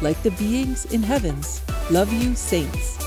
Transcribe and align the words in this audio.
like 0.00 0.22
the 0.22 0.30
beings 0.32 0.84
in 0.86 1.02
heavens. 1.02 1.62
Love 1.90 2.12
you, 2.12 2.34
saints. 2.34 2.98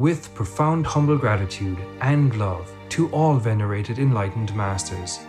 With 0.00 0.34
profound 0.34 0.86
humble 0.86 1.18
gratitude 1.18 1.76
and 2.00 2.34
love 2.38 2.72
to 2.88 3.10
all 3.10 3.34
venerated 3.34 3.98
enlightened 3.98 4.54
masters, 4.56 5.20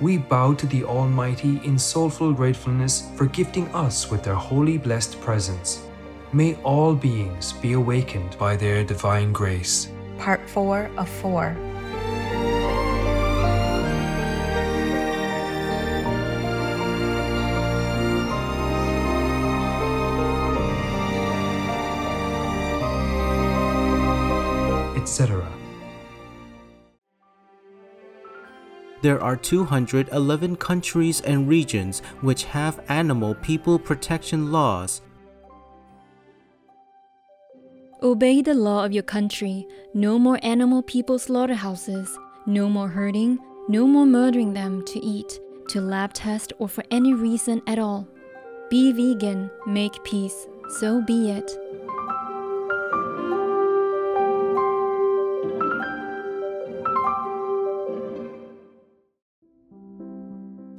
we 0.00 0.18
bow 0.18 0.54
to 0.54 0.68
the 0.68 0.84
Almighty 0.84 1.60
in 1.64 1.76
soulful 1.76 2.32
gratefulness 2.32 3.08
for 3.16 3.26
gifting 3.26 3.66
us 3.74 4.08
with 4.08 4.22
their 4.22 4.36
holy 4.36 4.78
blessed 4.78 5.20
presence. 5.20 5.82
May 6.32 6.54
all 6.62 6.94
beings 6.94 7.52
be 7.54 7.72
awakened 7.72 8.38
by 8.38 8.56
their 8.56 8.84
divine 8.84 9.32
grace. 9.32 9.90
Part 10.18 10.48
4 10.48 10.90
of 10.96 11.08
4. 11.08 11.56
etc. 25.10 25.44
There 29.02 29.20
are 29.20 29.34
211 29.34 30.56
countries 30.56 31.20
and 31.22 31.48
regions 31.48 32.00
which 32.20 32.44
have 32.44 32.84
animal 32.88 33.34
people 33.34 33.78
protection 33.78 34.52
laws. 34.52 35.00
Obey 38.02 38.40
the 38.40 38.54
law 38.54 38.82
of 38.82 38.92
your 38.92 39.02
country. 39.02 39.66
No 39.92 40.18
more 40.18 40.38
animal 40.42 40.82
people 40.82 41.18
slaughterhouses. 41.18 42.18
No 42.46 42.66
more 42.70 42.88
hurting. 42.88 43.38
No 43.68 43.86
more 43.86 44.06
murdering 44.06 44.54
them 44.54 44.82
to 44.86 44.98
eat, 45.04 45.38
to 45.68 45.82
lab 45.82 46.14
test, 46.14 46.54
or 46.58 46.66
for 46.66 46.82
any 46.90 47.12
reason 47.12 47.60
at 47.66 47.78
all. 47.78 48.08
Be 48.70 48.90
vegan. 48.92 49.50
Make 49.66 50.02
peace. 50.02 50.46
So 50.78 51.02
be 51.02 51.30
it. 51.30 51.50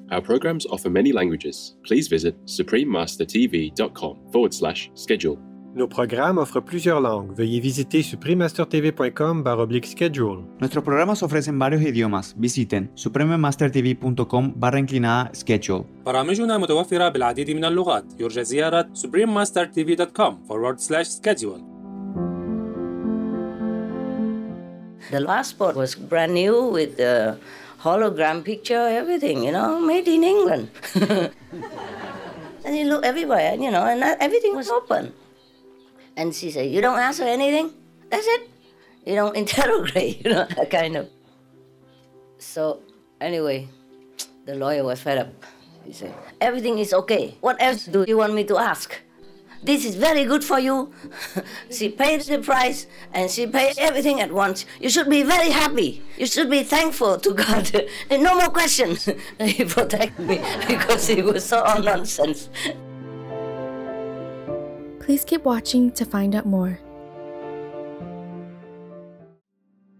Our 0.09 0.21
programs 0.21 0.65
offer 0.65 0.89
many 0.89 1.11
languages. 1.11 1.75
Please 1.83 2.07
visit 2.07 2.35
suprememastertv.com 2.45 4.31
forward 4.31 4.53
slash 4.55 4.89
schedule. 4.95 5.50
Nos 5.76 5.88
programas 5.88 6.40
offrent 6.40 6.64
plusieurs 6.64 7.02
langues. 7.02 7.36
Veuillez 7.36 7.60
visiter 7.60 8.02
suprememastertv.com 8.02 9.42
baroblique 9.42 9.86
schedule. 9.86 10.42
Nuestros 10.58 10.82
programas 10.82 11.22
ofrecen 11.22 11.58
varios 11.58 11.82
idiomas. 11.82 12.34
Visiten 12.38 12.90
suprememastertv.com 12.94 14.54
barra 14.56 14.78
inclinada 14.78 15.30
schedule. 15.34 15.84
برامجنا 16.06 16.58
متوفرة 16.58 17.08
بالعديد 17.08 17.50
من 17.50 17.64
اللغات. 17.64 18.04
يرجى 18.20 18.44
زيارة 18.44 18.86
suprememastertv.com 18.94 20.38
forward 20.48 20.80
slash 20.80 21.08
schedule. 21.08 21.60
The 25.10 25.20
last 25.20 25.50
spot 25.50 25.76
was 25.76 25.94
brand 25.94 26.32
new 26.34 26.70
with 26.72 26.96
the 26.96 27.36
hologram 27.82 28.42
picture, 28.42 28.88
everything, 28.88 29.44
you 29.44 29.52
know, 29.52 29.78
made 29.78 30.08
in 30.08 30.24
England. 30.24 30.70
and 32.64 32.76
you 32.78 32.84
look 32.84 33.04
everywhere, 33.04 33.54
you 33.54 33.70
know, 33.70 33.84
and 33.84 34.02
everything 34.20 34.56
was 34.56 34.70
open. 34.70 35.12
And 36.21 36.35
she 36.35 36.51
said, 36.51 36.69
You 36.69 36.81
don't 36.81 36.99
answer 36.99 37.23
anything? 37.23 37.73
That's 38.11 38.27
it. 38.27 38.47
You 39.07 39.15
don't 39.15 39.35
interrogate, 39.43 40.23
you 40.23 40.31
know, 40.31 40.45
that 40.55 40.69
kind 40.69 40.95
of. 40.95 41.09
So, 42.37 42.83
anyway, 43.19 43.67
the 44.45 44.53
lawyer 44.53 44.83
was 44.83 45.01
fed 45.01 45.17
up. 45.17 45.33
He 45.83 45.91
said, 45.91 46.13
Everything 46.39 46.77
is 46.77 46.93
okay. 46.93 47.37
What 47.41 47.59
else 47.59 47.85
do 47.85 48.05
you 48.07 48.17
want 48.17 48.35
me 48.35 48.43
to 48.43 48.57
ask? 48.59 49.01
This 49.63 49.83
is 49.83 49.95
very 49.95 50.25
good 50.25 50.43
for 50.43 50.59
you. 50.59 50.93
she 51.71 51.89
paid 51.89 52.21
the 52.21 52.37
price 52.37 52.85
and 53.13 53.29
she 53.29 53.47
paid 53.47 53.79
everything 53.79 54.21
at 54.21 54.31
once. 54.31 54.65
You 54.79 54.89
should 54.89 55.09
be 55.09 55.23
very 55.23 55.49
happy. 55.49 56.03
You 56.19 56.27
should 56.27 56.51
be 56.51 56.61
thankful 56.61 57.17
to 57.17 57.33
God. 57.33 57.65
no 58.11 58.35
more 58.35 58.49
questions. 58.49 59.09
he 59.39 59.65
protected 59.65 60.27
me 60.27 60.39
because 60.67 61.07
he 61.07 61.23
was 61.23 61.45
so 61.45 61.63
nonsense. 61.81 62.49
Please 65.11 65.25
keep 65.25 65.43
watching 65.43 65.91
to 65.91 66.05
find 66.05 66.33
out 66.35 66.45
more. 66.45 66.79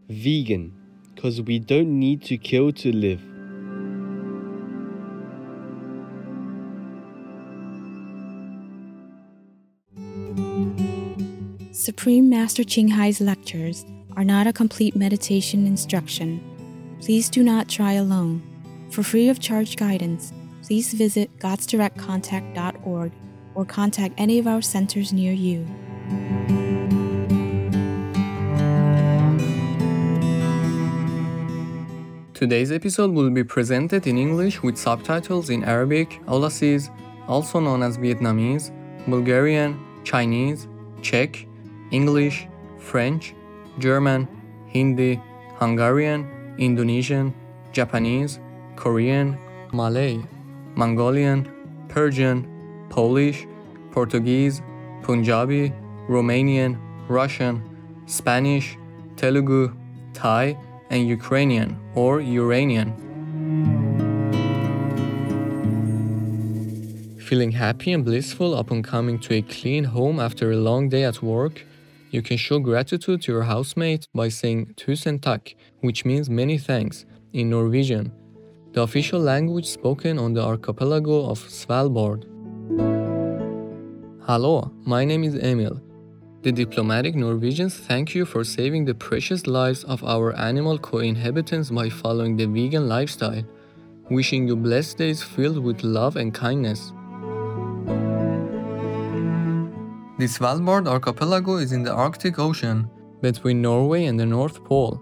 Vegan, 0.08 0.72
because 1.14 1.42
we 1.42 1.60
don't 1.60 2.00
need 2.00 2.24
to 2.24 2.38
kill 2.38 2.72
to 2.72 2.94
live. 2.96 3.20
Supreme 11.76 12.30
Master 12.30 12.64
Ching 12.64 12.88
Hai's 12.88 13.20
lectures 13.20 13.86
are 14.16 14.24
not 14.24 14.48
a 14.48 14.54
complete 14.54 14.96
meditation 14.96 15.68
instruction. 15.68 16.40
Please 17.02 17.30
do 17.30 17.44
not 17.44 17.68
try 17.68 17.92
alone. 18.00 18.42
For 18.92 19.04
free 19.04 19.28
of 19.28 19.42
charge 19.42 19.76
guidance, 19.76 20.32
please 20.64 20.94
visit 20.94 21.38
godsdirectcontact.org 21.38 23.12
or 23.56 23.66
contact 23.66 24.14
any 24.18 24.40
of 24.40 24.48
our 24.48 24.62
centers 24.62 25.12
near 25.14 25.34
you. 25.34 25.66
Today's 32.34 32.72
episode 32.72 33.12
will 33.12 33.30
be 33.30 33.44
presented 33.44 34.08
in 34.08 34.18
English 34.18 34.64
with 34.64 34.76
subtitles 34.76 35.52
in 35.52 35.64
Arabic, 35.64 36.20
Aulacese, 36.26 36.90
also 37.28 37.60
known 37.60 37.84
as 37.84 38.00
Vietnamese, 38.00 38.72
Bulgarian, 39.08 39.80
Chinese, 40.04 40.68
Czech, 41.04 41.46
English, 41.92 42.48
French, 42.80 43.36
German, 43.78 44.28
Hindi, 44.66 45.22
Hungarian, 45.60 46.56
Indonesian, 46.58 47.34
Japanese, 47.74 48.40
Korean, 48.76 49.38
Malay, 49.72 50.20
Mongolian, 50.76 51.48
Persian, 51.90 52.48
Polish, 52.92 53.48
Portuguese, 53.92 54.62
Punjabi, 55.02 55.74
Romanian, 56.08 56.78
Russian, 57.08 57.56
Spanish, 58.06 58.78
Telugu, 59.16 59.72
Thai, 60.14 60.58
and 60.90 61.08
Ukrainian 61.08 61.70
or 61.96 62.20
Uranian. 62.20 62.90
Feeling 67.28 67.52
happy 67.52 67.94
and 67.94 68.04
blissful 68.04 68.56
upon 68.56 68.84
coming 68.84 69.18
to 69.20 69.36
a 69.36 69.42
clean 69.42 69.86
home 69.86 70.20
after 70.20 70.52
a 70.52 70.58
long 70.58 70.90
day 70.90 71.06
at 71.06 71.24
work? 71.24 71.66
You 72.12 72.22
can 72.22 72.36
show 72.36 72.60
gratitude 72.60 73.22
to 73.22 73.32
your 73.32 73.44
housemate 73.44 74.06
by 74.14 74.28
saying 74.28 74.74
tusen 74.76 75.18
takk, 75.22 75.56
which 75.80 76.04
means 76.04 76.30
many 76.30 76.58
thanks, 76.58 77.06
in 77.32 77.50
Norwegian, 77.50 78.12
the 78.74 78.82
official 78.82 79.22
language 79.22 79.68
spoken 79.68 80.20
on 80.20 80.34
the 80.34 80.44
archipelago 80.44 81.30
of 81.32 81.40
Svalbard. 81.40 82.31
Hello, 84.28 84.72
my 84.86 85.04
name 85.04 85.24
is 85.24 85.36
Emil. 85.36 85.82
The 86.44 86.52
diplomatic 86.52 87.16
Norwegians 87.16 87.76
thank 87.76 88.16
you 88.16 88.26
for 88.26 88.44
saving 88.44 88.86
the 88.86 88.94
precious 88.96 89.46
lives 89.46 89.84
of 89.84 90.04
our 90.04 90.36
animal 90.38 90.78
co 90.78 91.00
inhabitants 91.00 91.70
by 91.70 91.90
following 91.90 92.38
the 92.38 92.46
vegan 92.46 92.88
lifestyle. 92.88 93.44
Wishing 94.10 94.48
you 94.48 94.56
blessed 94.56 94.98
days 94.98 95.22
filled 95.22 95.58
with 95.58 95.84
love 95.84 96.16
and 96.16 96.34
kindness. 96.34 96.94
The 100.18 100.28
Svalbard 100.28 100.88
archipelago 100.88 101.58
is 101.58 101.72
in 101.72 101.84
the 101.84 101.94
Arctic 101.94 102.40
Ocean, 102.40 102.90
between 103.22 103.62
Norway 103.62 104.06
and 104.06 104.20
the 104.20 104.26
North 104.26 104.64
Pole. 104.64 105.02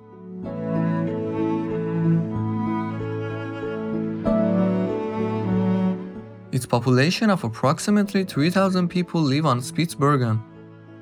Population 6.70 7.32
of 7.32 7.44
approximately 7.44 8.24
3,000 8.24 8.88
people 8.88 9.20
live 9.20 9.46
on 9.48 9.60
Spitsbergen, 9.60 10.40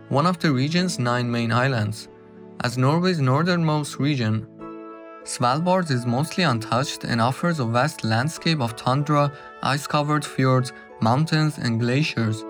one 0.08 0.26
of 0.26 0.40
the 0.40 0.52
region's 0.52 0.98
nine 0.98 1.30
main 1.30 1.52
islands. 1.52 2.08
As 2.64 2.78
Norway's 2.78 3.20
northernmost 3.20 4.00
region, 4.00 4.48
Svalbard 5.26 5.92
is 5.92 6.06
mostly 6.06 6.46
untouched 6.46 7.04
and 7.04 7.20
offers 7.20 7.60
a 7.60 7.66
vast 7.66 8.06
landscape 8.06 8.62
of 8.62 8.78
tundra, 8.78 9.32
ice 9.62 9.86
covered 9.86 10.24
fjords, 10.24 10.72
mountains, 11.02 11.58
and 11.58 11.82
glaciers. 11.82 12.44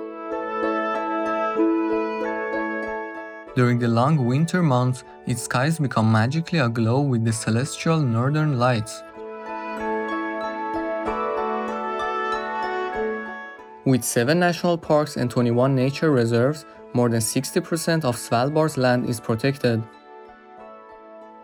During 3.55 3.79
the 3.79 3.87
long 3.87 4.23
winter 4.27 4.61
months, 4.61 5.03
its 5.25 5.41
skies 5.41 5.79
become 5.79 6.11
magically 6.11 6.59
aglow 6.59 7.01
with 7.01 7.25
the 7.25 7.33
celestial 7.33 7.99
northern 7.99 8.59
lights. 8.59 9.01
With 13.87 14.03
7 14.03 14.37
national 14.37 14.77
parks 14.77 15.15
and 15.15 15.31
21 15.31 15.73
nature 15.73 16.11
reserves, 16.11 16.65
more 16.93 17.07
than 17.07 17.21
60% 17.21 18.03
of 18.03 18.17
Svalbard's 18.17 18.75
land 18.75 19.07
is 19.07 19.21
protected. 19.21 19.81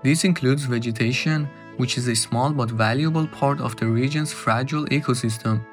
This 0.04 0.25
includes 0.25 0.66
vegetation, 0.66 1.48
which 1.78 1.98
is 1.98 2.10
a 2.10 2.16
small 2.16 2.51
but 2.51 2.69
valuable 2.69 3.28
part 3.28 3.62
of 3.62 3.78
the 3.78 3.86
region's 3.86 4.34
fragile 4.34 4.86
ecosystem. 4.88 5.63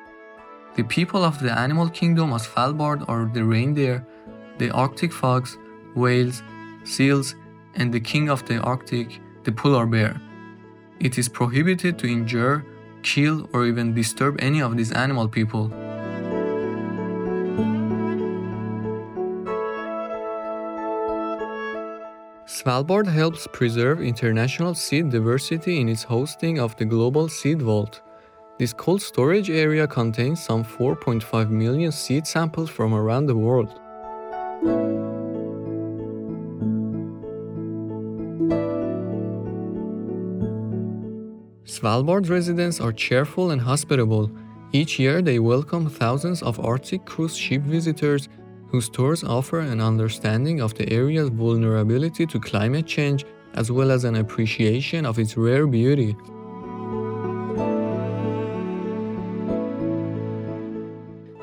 The 0.76 0.84
people 0.84 1.24
of 1.24 1.40
the 1.40 1.50
animal 1.50 1.88
kingdom 1.88 2.32
of 2.32 2.42
Svalbard 2.42 3.04
are 3.08 3.28
the 3.34 3.42
reindeer, 3.42 4.06
the 4.58 4.70
Arctic 4.70 5.12
fox, 5.12 5.58
whales, 5.96 6.44
seals, 6.84 7.34
and 7.74 7.92
the 7.92 7.98
king 7.98 8.30
of 8.30 8.46
the 8.46 8.58
Arctic, 8.60 9.20
the 9.42 9.50
polar 9.50 9.86
bear. 9.86 10.22
It 11.00 11.18
is 11.18 11.28
prohibited 11.28 11.98
to 11.98 12.06
injure, 12.06 12.64
kill, 13.02 13.48
or 13.52 13.66
even 13.66 13.92
disturb 13.92 14.36
any 14.38 14.62
of 14.62 14.76
these 14.76 14.92
animal 14.92 15.26
people. 15.26 15.72
Svalbard 22.60 23.06
helps 23.06 23.46
preserve 23.54 24.02
international 24.02 24.74
seed 24.74 25.08
diversity 25.08 25.80
in 25.80 25.88
its 25.88 26.02
hosting 26.02 26.58
of 26.58 26.76
the 26.76 26.84
Global 26.84 27.26
Seed 27.26 27.62
Vault. 27.62 28.02
This 28.58 28.74
cold 28.74 29.00
storage 29.00 29.48
area 29.48 29.86
contains 29.86 30.44
some 30.44 30.62
4.5 30.62 31.48
million 31.48 31.90
seed 31.90 32.26
samples 32.26 32.68
from 32.68 32.92
around 32.92 33.24
the 33.24 33.34
world. 33.34 33.80
Svalbard 41.64 42.28
residents 42.28 42.78
are 42.78 42.92
cheerful 42.92 43.52
and 43.52 43.60
hospitable. 43.62 44.30
Each 44.72 44.98
year, 44.98 45.22
they 45.22 45.38
welcome 45.38 45.88
thousands 45.88 46.42
of 46.42 46.60
Arctic 46.60 47.06
cruise 47.06 47.34
ship 47.34 47.62
visitors 47.62 48.28
whose 48.70 48.88
tours 48.88 49.24
offer 49.24 49.60
an 49.60 49.80
understanding 49.80 50.60
of 50.60 50.74
the 50.74 50.90
area's 50.92 51.28
vulnerability 51.28 52.26
to 52.26 52.38
climate 52.38 52.86
change 52.86 53.24
as 53.54 53.70
well 53.70 53.90
as 53.90 54.04
an 54.04 54.16
appreciation 54.16 55.04
of 55.04 55.18
its 55.18 55.36
rare 55.36 55.66
beauty. 55.66 56.16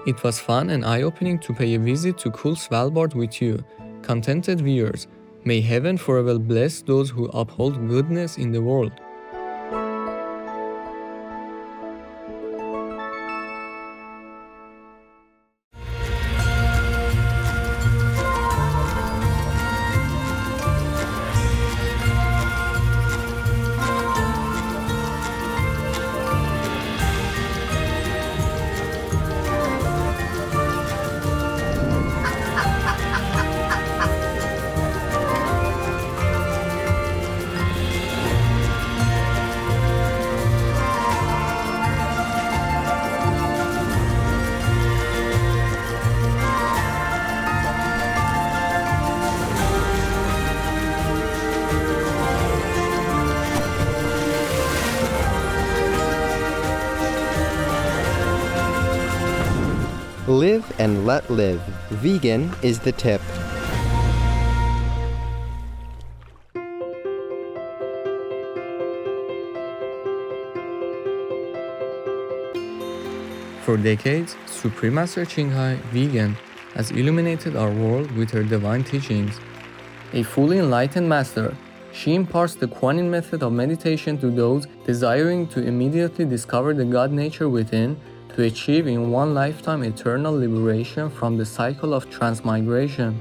It 0.07 0.23
was 0.23 0.39
fun 0.39 0.69
and 0.69 0.85
eye 0.85 1.01
opening 1.01 1.37
to 1.39 1.53
pay 1.53 1.75
a 1.75 1.79
visit 1.79 2.17
to 2.19 2.31
cool 2.31 2.55
Svalbard 2.55 3.13
with 3.13 3.41
you, 3.41 3.61
contented 4.01 4.61
viewers. 4.61 5.07
May 5.43 5.59
heaven 5.59 5.97
forever 5.97 6.39
bless 6.39 6.81
those 6.81 7.09
who 7.09 7.25
uphold 7.33 7.89
goodness 7.89 8.37
in 8.37 8.53
the 8.53 8.61
world. 8.61 8.93
Live 60.27 60.69
and 60.77 61.05
let 61.05 61.29
live. 61.29 61.61
Vegan 61.89 62.51
is 62.61 62.79
the 62.79 62.91
tip. 62.91 63.21
For 73.63 73.77
decades, 73.77 74.35
Supreme 74.47 74.95
Master 74.95 75.23
Ching 75.23 75.49
Hai, 75.49 75.75
vegan, 75.93 76.35
has 76.73 76.91
illuminated 76.91 77.55
our 77.55 77.71
world 77.71 78.11
with 78.11 78.29
her 78.31 78.43
divine 78.43 78.83
teachings. 78.83 79.39
A 80.11 80.23
fully 80.23 80.59
enlightened 80.59 81.07
master, 81.07 81.55
she 81.93 82.15
imparts 82.15 82.53
the 82.55 82.67
Kuan 82.67 82.97
Yin 82.97 83.09
method 83.09 83.43
of 83.43 83.53
meditation 83.53 84.17
to 84.17 84.29
those 84.29 84.67
desiring 84.85 85.47
to 85.47 85.61
immediately 85.61 86.25
discover 86.25 86.73
the 86.73 86.83
God 86.83 87.13
nature 87.13 87.47
within 87.47 87.97
to 88.37 88.43
achieve 88.43 88.85
in 88.85 89.09
one 89.09 89.33
lifetime 89.33 89.81
eternal 89.83 90.31
liberation 90.31 91.09
from 91.09 91.37
the 91.37 91.45
cycle 91.45 91.91
of 91.91 92.07
transmigration. 92.11 93.19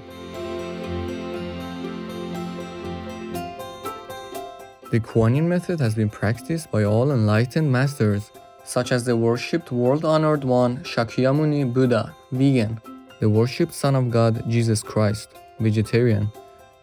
The 4.90 5.00
Kuan 5.00 5.34
Yin 5.34 5.48
method 5.48 5.80
has 5.80 5.94
been 5.94 6.10
practiced 6.10 6.70
by 6.70 6.84
all 6.84 7.12
enlightened 7.12 7.72
masters, 7.72 8.30
such 8.62 8.92
as 8.92 9.04
the 9.04 9.16
worshipped 9.16 9.72
world 9.72 10.04
honored 10.04 10.44
one 10.44 10.84
Shakyamuni 10.84 11.72
Buddha, 11.72 12.14
vegan, 12.30 12.78
the 13.18 13.30
worshipped 13.30 13.72
Son 13.72 13.94
of 13.96 14.10
God 14.10 14.44
Jesus 14.50 14.82
Christ, 14.82 15.30
vegetarian, 15.60 16.30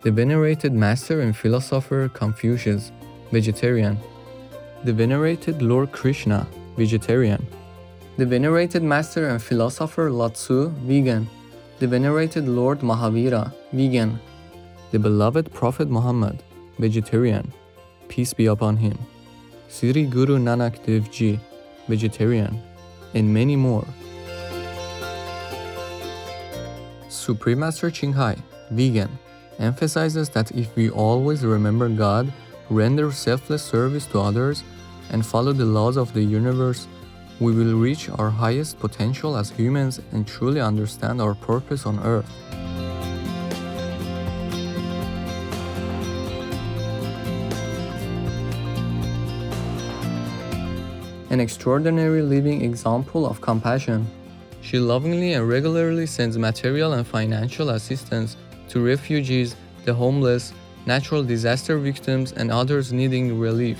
the 0.02 0.12
venerated 0.12 0.74
master 0.74 1.22
and 1.22 1.38
philosopher 1.38 2.10
Confucius, 2.10 2.92
vegetarian, 3.32 4.00
the 4.86 4.94
venerated 4.94 5.62
Lord 5.62 5.92
Krishna, 5.92 6.48
vegetarian, 6.76 7.46
the 8.18 8.25
venerated 8.25 8.83
master 8.83 9.30
and 9.30 9.42
philosopher 9.42 10.12
Lao-Tzu, 10.12 10.69
vegan, 10.86 11.27
the 11.80 11.88
venerated 11.88 12.48
Lord 12.48 12.80
Mahavira, 12.81 13.51
vegan, 13.71 14.19
the 14.92 15.00
beloved 15.00 15.51
Prophet 15.51 15.89
Muhammad, 15.89 16.44
vegetarian, 16.77 17.51
peace 18.10 18.31
be 18.31 18.45
upon 18.45 18.77
him, 18.77 18.98
Sri 19.68 20.06
Guru 20.06 20.38
Nanak 20.38 20.86
Dev 20.86 21.10
Ji, 21.10 21.39
vegetarian, 21.88 22.62
and 23.15 23.34
many 23.34 23.55
more. 23.55 23.88
Supreme 27.10 27.62
Master 27.62 27.89
Ching 27.89 28.13
Hai, 28.13 28.36
vegan, 28.70 29.10
emphasizes 29.58 30.29
that 30.29 30.51
if 30.51 30.75
we 30.75 30.91
always 30.91 31.43
remember 31.43 31.89
God, 31.89 32.32
render 32.70 33.12
selfless 33.12 33.63
service 33.63 34.05
to 34.08 34.20
others, 34.20 34.63
and 35.10 35.25
follow 35.25 35.51
the 35.51 35.65
laws 35.65 35.98
of 35.98 36.13
the 36.13 36.22
universe, 36.22 36.88
we 37.44 37.52
will 37.52 37.76
reach 37.76 38.10
our 38.10 38.30
highest 38.30 38.80
potential 38.80 39.36
as 39.36 39.50
humans 39.50 40.00
and 40.14 40.26
truly 40.26 40.62
understand 40.62 41.22
our 41.22 41.36
purpose 41.36 41.86
on 41.86 42.00
earth. 42.00 42.32
An 51.32 51.42
extraordinary 51.42 52.22
living 52.22 52.64
example 52.64 53.26
of 53.26 53.42
compassion. 53.42 54.08
She 54.62 54.80
lovingly 54.80 55.34
and 55.34 55.46
regularly 55.50 56.06
sends 56.06 56.38
material 56.38 56.94
and 56.94 57.06
financial 57.06 57.72
assistance 57.72 58.38
to 58.70 58.80
refugees, 58.80 59.58
the 59.84 59.94
homeless, 59.94 60.54
natural 60.86 61.24
disaster 61.24 61.78
victims, 61.78 62.32
and 62.32 62.50
others 62.50 62.94
needing 62.94 63.38
relief. 63.38 63.80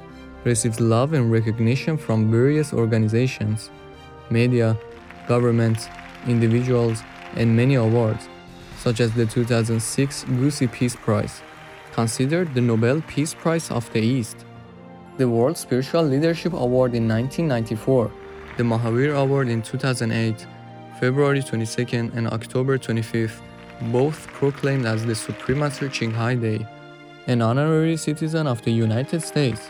receives 0.43 0.79
love 0.79 1.13
and 1.13 1.31
recognition 1.31 1.97
from 1.97 2.31
various 2.31 2.73
organizations, 2.73 3.69
media, 4.29 4.77
governments, 5.27 5.87
individuals, 6.27 7.03
and 7.35 7.55
many 7.55 7.75
awards, 7.75 8.27
such 8.77 8.99
as 8.99 9.13
the 9.13 9.25
2006 9.25 10.23
Gusi 10.25 10.71
Peace 10.71 10.95
Prize, 10.95 11.41
considered 11.93 12.53
the 12.53 12.61
Nobel 12.61 13.01
Peace 13.07 13.33
Prize 13.33 13.69
of 13.71 13.91
the 13.93 14.01
East, 14.01 14.45
the 15.17 15.27
World 15.27 15.57
Spiritual 15.57 16.03
Leadership 16.03 16.53
Award 16.53 16.95
in 16.95 17.07
1994, 17.07 18.11
the 18.57 18.63
Mahavir 18.63 19.15
Award 19.15 19.49
in 19.49 19.61
2008, 19.61 20.47
February 20.99 21.41
22nd 21.41 22.15
and 22.15 22.27
October 22.27 22.77
25th, 22.77 23.41
both 23.91 24.27
proclaimed 24.27 24.85
as 24.85 25.05
the 25.05 25.15
Supreme 25.15 25.59
Master 25.59 25.89
Ching 25.89 26.11
Hai 26.11 26.35
Day, 26.35 26.67
an 27.27 27.41
honorary 27.41 27.97
citizen 27.97 28.47
of 28.47 28.61
the 28.63 28.71
United 28.71 29.21
States, 29.21 29.69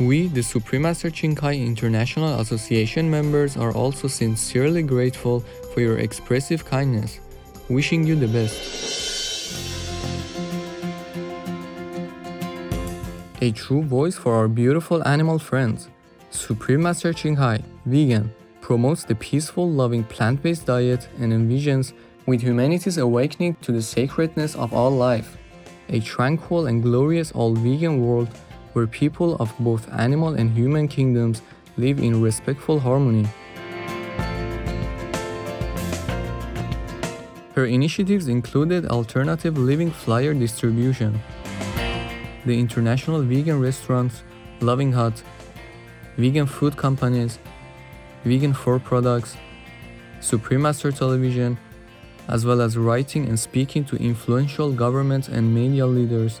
We, 0.00 0.26
the 0.26 0.42
Supreme 0.42 0.82
Master 0.82 1.08
Ching 1.08 1.36
International 1.36 2.40
Association 2.40 3.08
members, 3.08 3.56
are 3.56 3.72
also 3.72 4.08
sincerely 4.08 4.82
grateful 4.82 5.44
for 5.72 5.80
your 5.80 5.98
expressive 5.98 6.64
kindness, 6.64 7.20
wishing 7.68 8.04
you 8.04 8.16
the 8.16 8.26
best. 8.26 8.58
A 13.40 13.52
true 13.52 13.82
voice 13.82 14.16
for 14.16 14.34
our 14.34 14.48
beautiful 14.48 15.06
animal 15.06 15.38
friends. 15.38 15.88
Supreme 16.30 16.82
Master 16.82 17.12
Ching 17.12 17.36
vegan, 17.86 18.34
promotes 18.60 19.04
the 19.04 19.14
peaceful, 19.14 19.70
loving 19.70 20.02
plant 20.02 20.42
based 20.42 20.66
diet 20.66 21.08
and 21.20 21.32
envisions 21.32 21.92
with 22.26 22.40
humanity's 22.40 22.98
awakening 22.98 23.54
to 23.62 23.70
the 23.70 23.82
sacredness 23.82 24.56
of 24.56 24.72
all 24.72 24.90
life. 24.90 25.36
A 25.90 26.00
tranquil 26.00 26.66
and 26.66 26.82
glorious 26.82 27.30
all 27.30 27.54
vegan 27.54 28.04
world 28.04 28.28
where 28.74 28.86
people 28.86 29.36
of 29.36 29.52
both 29.58 29.90
animal 29.92 30.34
and 30.34 30.50
human 30.50 30.86
kingdoms 30.86 31.40
live 31.76 31.98
in 31.98 32.20
respectful 32.20 32.78
harmony. 32.78 33.26
Her 37.54 37.66
initiatives 37.66 38.28
included 38.28 38.86
alternative 38.86 39.56
living 39.56 39.90
flyer 39.90 40.34
distribution, 40.34 41.20
the 42.44 42.58
international 42.58 43.22
vegan 43.22 43.60
restaurants 43.60 44.22
Loving 44.60 44.92
Hut, 44.92 45.22
vegan 46.16 46.46
food 46.46 46.76
companies, 46.76 47.38
vegan 48.24 48.52
fur 48.52 48.78
products, 48.78 49.36
Supreme 50.20 50.62
Master 50.62 50.90
Television, 50.90 51.58
as 52.28 52.44
well 52.44 52.60
as 52.60 52.76
writing 52.76 53.28
and 53.28 53.38
speaking 53.38 53.84
to 53.84 53.96
influential 53.96 54.72
government 54.72 55.28
and 55.28 55.54
media 55.54 55.86
leaders 55.86 56.40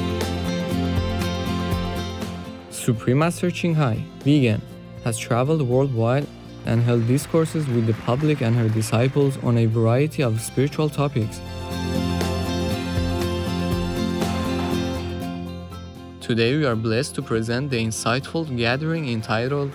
Supreme 2.81 3.19
Master 3.19 3.51
Ching 3.51 3.75
Hai, 3.75 4.03
vegan, 4.23 4.59
has 5.03 5.15
traveled 5.15 5.61
worldwide 5.61 6.25
and 6.65 6.81
held 6.81 7.05
discourses 7.05 7.67
with 7.67 7.85
the 7.85 7.93
public 8.05 8.41
and 8.41 8.55
her 8.55 8.69
disciples 8.69 9.37
on 9.43 9.59
a 9.59 9.67
variety 9.67 10.23
of 10.23 10.41
spiritual 10.41 10.89
topics. 10.89 11.39
Today 16.21 16.57
we 16.57 16.65
are 16.65 16.75
blessed 16.75 17.13
to 17.15 17.21
present 17.21 17.69
the 17.69 17.77
insightful 17.77 18.45
gathering 18.57 19.07
entitled 19.09 19.71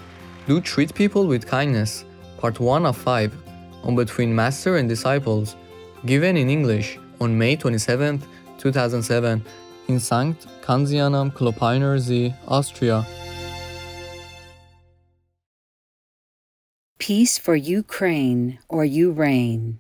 Do 0.49 0.61
Treat 0.61 0.93
People 0.93 1.29
with 1.29 1.47
Kindness, 1.47 2.05
Part 2.39 2.59
1 2.59 2.87
of 2.87 2.97
5, 2.97 3.33
on 3.85 3.95
Between 3.95 4.35
Master 4.35 4.79
and 4.79 4.89
Disciples, 4.89 5.55
given 6.07 6.37
in 6.37 6.51
English 6.51 6.99
on 7.21 7.39
May 7.39 7.55
27, 7.55 8.21
2007, 8.59 9.45
in 9.89 9.99
Sankt 10.01 10.47
Kanzian 10.63 11.15
am 11.15 11.33
Klopeiner 11.33 11.99
See, 11.99 12.35
Austria. 12.47 13.07
Peace 16.99 17.39
for 17.39 17.55
Ukraine 17.55 18.59
or 18.69 18.85
Ukraine. 18.85 19.79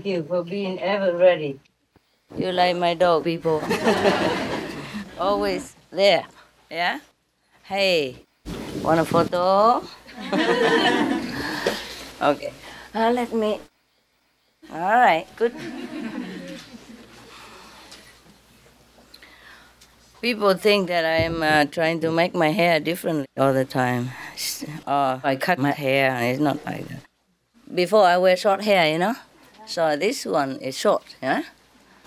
Thank 0.00 0.16
you 0.16 0.24
for 0.24 0.42
being 0.42 0.80
ever 0.80 1.12
ready. 1.14 1.60
You 2.34 2.52
like 2.52 2.74
my 2.74 2.94
dog, 2.94 3.22
people. 3.22 3.60
Always 5.20 5.76
there. 5.92 6.24
Yeah? 6.70 7.00
Hey, 7.64 8.24
want 8.80 9.00
a 9.00 9.04
photo? 9.04 9.84
okay. 12.32 12.52
Uh, 12.94 13.12
let 13.12 13.30
me. 13.34 13.60
All 14.72 14.80
right, 14.80 15.26
good. 15.36 15.52
People 20.22 20.54
think 20.54 20.88
that 20.88 21.04
I'm 21.04 21.42
uh, 21.42 21.66
trying 21.66 22.00
to 22.00 22.10
make 22.10 22.34
my 22.34 22.52
hair 22.52 22.80
differently 22.80 23.26
all 23.36 23.52
the 23.52 23.66
time. 23.66 24.08
Or 24.86 25.20
I 25.22 25.36
cut 25.36 25.58
my 25.58 25.72
hair, 25.72 26.12
and 26.12 26.24
it's 26.24 26.40
not 26.40 26.64
like 26.64 26.88
that. 26.88 27.02
Before 27.68 28.06
I 28.06 28.16
wear 28.16 28.34
short 28.34 28.64
hair, 28.64 28.90
you 28.90 28.96
know? 28.96 29.14
So 29.70 29.94
this 29.94 30.26
one 30.26 30.56
is 30.56 30.76
short, 30.76 31.04
yeah? 31.22 31.44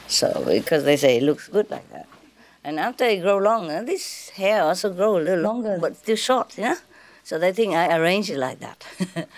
So 0.07 0.43
because 0.45 0.83
they 0.83 0.97
say 0.97 1.15
it 1.15 1.23
looks 1.23 1.47
good 1.47 1.71
like 1.71 1.89
that. 1.91 2.07
And 2.61 2.77
after 2.77 3.05
it 3.05 3.21
grow 3.21 3.37
longer, 3.37 3.81
this 3.85 4.31
hair 4.31 4.63
also 4.63 4.91
grow 4.91 5.17
a 5.17 5.23
little 5.23 5.43
longer, 5.43 5.77
but 5.79 5.95
still 5.95 6.17
short, 6.17 6.57
yeah? 6.57 6.75
So 7.23 7.39
they 7.39 7.53
think 7.53 7.73
I 7.73 7.95
arrange 7.95 8.29
it 8.29 8.37
like 8.37 8.59
that. 8.59 8.83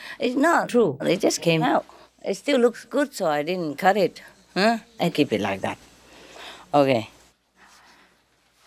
it's 0.19 0.35
not 0.35 0.69
true. 0.69 0.97
It 1.01 1.21
just 1.21 1.43
came 1.43 1.61
out. 1.61 1.85
It 2.23 2.33
still 2.33 2.59
looks 2.59 2.85
good, 2.85 3.13
so 3.13 3.27
I 3.27 3.43
didn't 3.43 3.77
cut 3.77 3.95
it. 3.95 4.23
Huh? 4.55 4.79
I 4.99 5.11
keep 5.11 5.31
it 5.31 5.41
like 5.41 5.61
that. 5.61 5.77
Okay. 6.73 7.11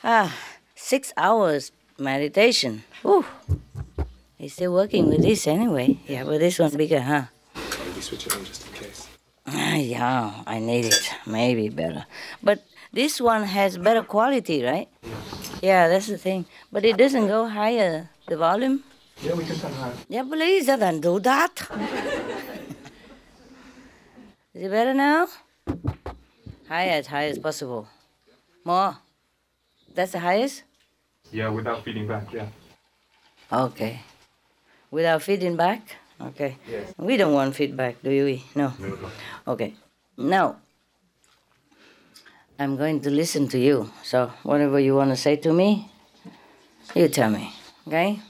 Ah, 0.05 0.33
six 0.77 1.13
hours 1.17 1.73
meditation. 1.99 2.85
Whew. 3.03 3.25
He's 4.39 4.53
still 4.53 4.73
working 4.73 5.09
with 5.09 5.23
this 5.23 5.49
anyway. 5.49 5.99
Yeah, 6.07 6.23
but 6.23 6.39
this 6.39 6.61
one's 6.61 6.77
bigger, 6.77 7.01
huh? 7.01 7.25
Maybe 7.57 8.01
switch 8.01 8.25
it 8.29 8.37
on 8.37 8.45
just 8.45 8.63
in 8.63 8.68
case. 8.68 8.68
Yeah, 9.89 10.43
I 10.47 10.59
need 10.59 10.85
it. 10.85 11.11
Maybe 11.27 11.69
better. 11.69 12.05
But 12.43 12.65
this 12.93 13.21
one 13.21 13.45
has 13.45 13.79
better 13.79 14.03
quality, 14.03 14.63
right? 14.63 14.89
Yeah, 15.63 15.89
that's 15.89 16.07
the 16.07 16.19
thing. 16.19 16.47
But 16.71 16.85
it 16.85 16.97
doesn't 16.97 17.27
go 17.27 17.49
higher, 17.49 18.11
the 18.27 18.37
volume. 18.37 18.85
Yeah, 19.23 19.35
we 19.35 19.45
can 19.45 19.57
turn 19.57 19.73
higher. 19.73 19.95
Yeah, 20.09 20.23
please, 20.23 20.67
then 20.67 21.01
do 21.01 21.19
that. 21.21 21.55
Is 24.55 24.63
it 24.65 24.71
better 24.71 24.95
now? 24.95 25.29
Higher, 26.69 26.91
as 27.01 27.07
high 27.07 27.27
as 27.27 27.39
possible. 27.39 27.89
More. 28.65 28.97
That's 29.95 30.13
the 30.13 30.21
highest? 30.21 30.65
Yeah, 31.33 31.49
without 31.49 31.85
feeding 31.85 32.07
back, 32.07 32.33
yeah. 32.33 32.47
Okay. 33.53 34.01
Without 34.91 35.23
feeding 35.23 35.57
back? 35.57 35.97
Okay. 36.21 36.59
Yes. 36.71 36.93
We 36.99 37.17
don't 37.17 37.33
want 37.33 37.55
feedback, 37.55 38.03
do 38.03 38.11
we? 38.11 38.45
No. 38.55 38.73
Okay. 39.47 39.75
Now, 40.17 40.57
I'm 42.59 42.77
going 42.77 43.01
to 43.03 43.11
listen 43.11 43.47
to 43.49 43.59
you. 43.59 43.91
So, 44.03 44.33
whatever 44.43 44.81
you 44.81 44.97
want 44.97 45.11
to 45.11 45.17
say 45.17 45.37
to 45.37 45.53
me, 45.53 45.91
you 46.95 47.09
tell 47.09 47.31
me. 47.31 47.53
Okay? 47.87 48.21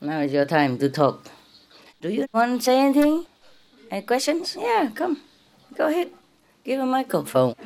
Now 0.00 0.20
is 0.20 0.32
your 0.32 0.44
time 0.44 0.76
to 0.78 0.90
talk. 0.90 1.26
Do 2.02 2.10
you 2.10 2.26
want 2.34 2.60
to 2.60 2.64
say 2.64 2.78
anything? 2.78 3.24
Any 3.90 4.02
questions? 4.02 4.56
Yeah, 4.58 4.90
come. 4.94 5.22
Go 5.74 5.88
ahead. 5.88 6.10
Give 6.62 6.80
a 6.80 6.86
microphone. 6.86 7.54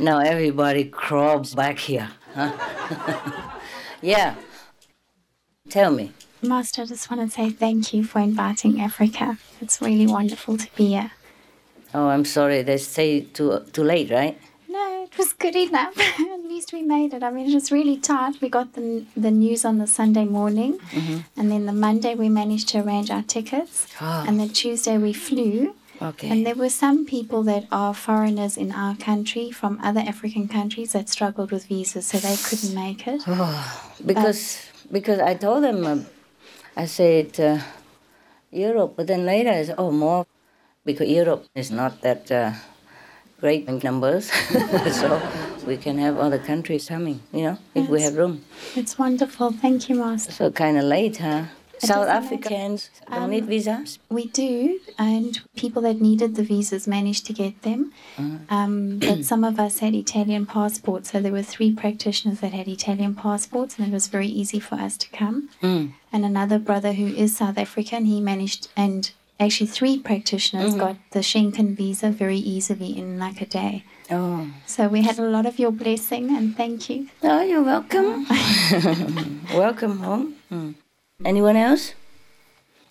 now 0.00 0.18
everybody 0.18 0.84
crawls 0.84 1.54
back 1.54 1.78
here. 1.78 2.10
Huh? 2.34 2.52
yeah. 4.02 4.34
Tell 5.70 5.90
me. 5.92 6.12
Master, 6.42 6.82
I 6.82 6.84
just 6.86 7.10
want 7.10 7.22
to 7.28 7.34
say 7.34 7.50
thank 7.50 7.92
you 7.92 8.04
for 8.04 8.20
inviting 8.20 8.80
Africa. 8.80 9.38
It's 9.60 9.80
really 9.80 10.06
wonderful 10.06 10.56
to 10.58 10.68
be 10.76 10.88
here. 10.88 11.10
Oh, 11.94 12.08
I'm 12.08 12.24
sorry. 12.24 12.62
They 12.62 12.76
say 12.78 13.22
too 13.22 13.60
too 13.72 13.82
late, 13.84 14.10
right? 14.10 14.38
No, 14.68 15.04
it 15.04 15.16
was 15.16 15.32
good 15.32 15.56
enough. 15.56 15.96
At 16.20 16.42
least 16.44 16.72
we 16.72 16.82
made 16.82 17.14
it. 17.14 17.22
I 17.22 17.30
mean, 17.30 17.50
it 17.50 17.54
was 17.54 17.72
really 17.72 17.96
tight. 17.96 18.40
We 18.40 18.48
got 18.48 18.74
the, 18.74 19.04
the 19.16 19.30
news 19.30 19.64
on 19.64 19.78
the 19.78 19.86
Sunday 19.86 20.24
morning, 20.24 20.78
Mhm. 20.92 21.24
and 21.36 21.50
then 21.50 21.66
the 21.66 21.72
Monday 21.72 22.14
we 22.14 22.28
managed 22.28 22.68
to 22.70 22.78
arrange 22.82 23.10
our 23.10 23.22
tickets, 23.22 23.86
Ah. 24.00 24.24
and 24.26 24.38
then 24.38 24.50
Tuesday 24.50 24.98
we 24.98 25.12
flew. 25.12 25.74
Okay. 26.02 26.28
And 26.28 26.44
there 26.46 26.54
were 26.54 26.68
some 26.68 27.06
people 27.06 27.42
that 27.44 27.64
are 27.72 27.94
foreigners 27.94 28.58
in 28.58 28.70
our 28.72 28.94
country 28.96 29.50
from 29.50 29.80
other 29.82 30.00
African 30.00 30.46
countries 30.46 30.92
that 30.92 31.08
struggled 31.08 31.50
with 31.50 31.64
visas, 31.68 32.06
so 32.06 32.18
they 32.18 32.36
couldn't 32.36 32.74
make 32.74 33.06
it. 33.08 33.22
Oh, 33.26 33.94
because 34.04 34.58
because 34.90 35.20
I 35.20 35.34
told 35.34 35.64
them, 35.64 35.86
uh, 35.86 35.98
I 36.76 36.86
said 36.86 37.38
uh, 37.40 37.58
Europe, 38.50 38.94
but 38.96 39.06
then 39.06 39.26
later 39.26 39.50
I 39.50 39.64
said, 39.64 39.76
oh, 39.78 39.90
more 39.90 40.26
because 40.84 41.08
Europe 41.08 41.46
is 41.54 41.70
not 41.70 42.00
that 42.02 42.30
uh, 42.30 42.52
great 43.40 43.66
in 43.68 43.80
numbers, 43.82 44.30
so 44.92 45.20
we 45.66 45.76
can 45.76 45.98
have 45.98 46.18
other 46.18 46.38
countries 46.38 46.88
coming, 46.88 47.20
you 47.32 47.42
know, 47.42 47.58
if 47.74 47.88
we 47.88 48.02
have 48.02 48.16
room. 48.16 48.44
It's 48.74 48.98
wonderful. 48.98 49.52
Thank 49.52 49.88
you, 49.88 49.96
Master. 49.96 50.32
So 50.32 50.50
kind 50.50 50.78
of 50.78 50.84
late, 50.84 51.18
huh? 51.18 51.44
It 51.82 51.86
South 51.88 52.06
doesn't 52.06 52.24
Africans 52.24 52.90
matter. 53.00 53.10
don't 53.14 53.22
Um, 53.24 53.30
need 53.30 53.46
visas. 53.46 53.98
We 54.08 54.26
do, 54.28 54.80
and 54.98 55.38
people 55.56 55.82
that 55.82 56.00
needed 56.00 56.34
the 56.34 56.42
visas 56.42 56.86
managed 56.86 57.26
to 57.26 57.32
get 57.32 57.62
them. 57.62 57.92
Um, 58.48 58.98
but 58.98 59.24
some 59.24 59.44
of 59.44 59.60
us 59.60 59.78
had 59.80 59.94
Italian 59.94 60.46
passports, 60.46 61.10
so 61.12 61.20
there 61.20 61.32
were 61.32 61.42
three 61.42 61.72
practitioners 61.74 62.40
that 62.40 62.52
had 62.52 62.66
Italian 62.68 63.14
passports, 63.14 63.78
and 63.78 63.86
it 63.88 63.92
was 63.92 64.06
very 64.08 64.28
easy 64.28 64.58
for 64.60 64.76
us 64.76 64.96
to 64.98 65.08
come. 65.10 65.50
Mm. 65.62 65.92
And 66.12 66.24
another 66.24 66.58
brother 66.58 66.92
who 66.94 67.06
is 67.08 67.36
South 67.36 67.58
African, 67.58 68.06
he 68.06 68.20
managed, 68.20 68.68
and 68.76 69.10
actually 69.38 69.66
three 69.66 69.98
practitioners 69.98 70.72
Mhm. 70.74 70.78
got 70.78 70.96
the 71.10 71.20
Schengen 71.20 71.76
visa 71.76 72.08
very 72.10 72.38
easily 72.38 72.96
in 72.96 73.18
like 73.18 73.42
a 73.42 73.46
day. 73.46 73.84
Oh. 74.10 74.46
So 74.64 74.88
we 74.88 75.02
had 75.02 75.18
a 75.18 75.28
lot 75.36 75.44
of 75.44 75.58
your 75.58 75.72
blessing, 75.72 76.34
and 76.36 76.56
thank 76.56 76.88
you. 76.88 77.08
Oh, 77.22 77.42
you're 77.42 77.62
welcome. 77.62 78.26
welcome 79.54 79.98
home. 79.98 80.34
Mm. 80.50 80.74
Anyone 81.24 81.56
else? 81.56 81.94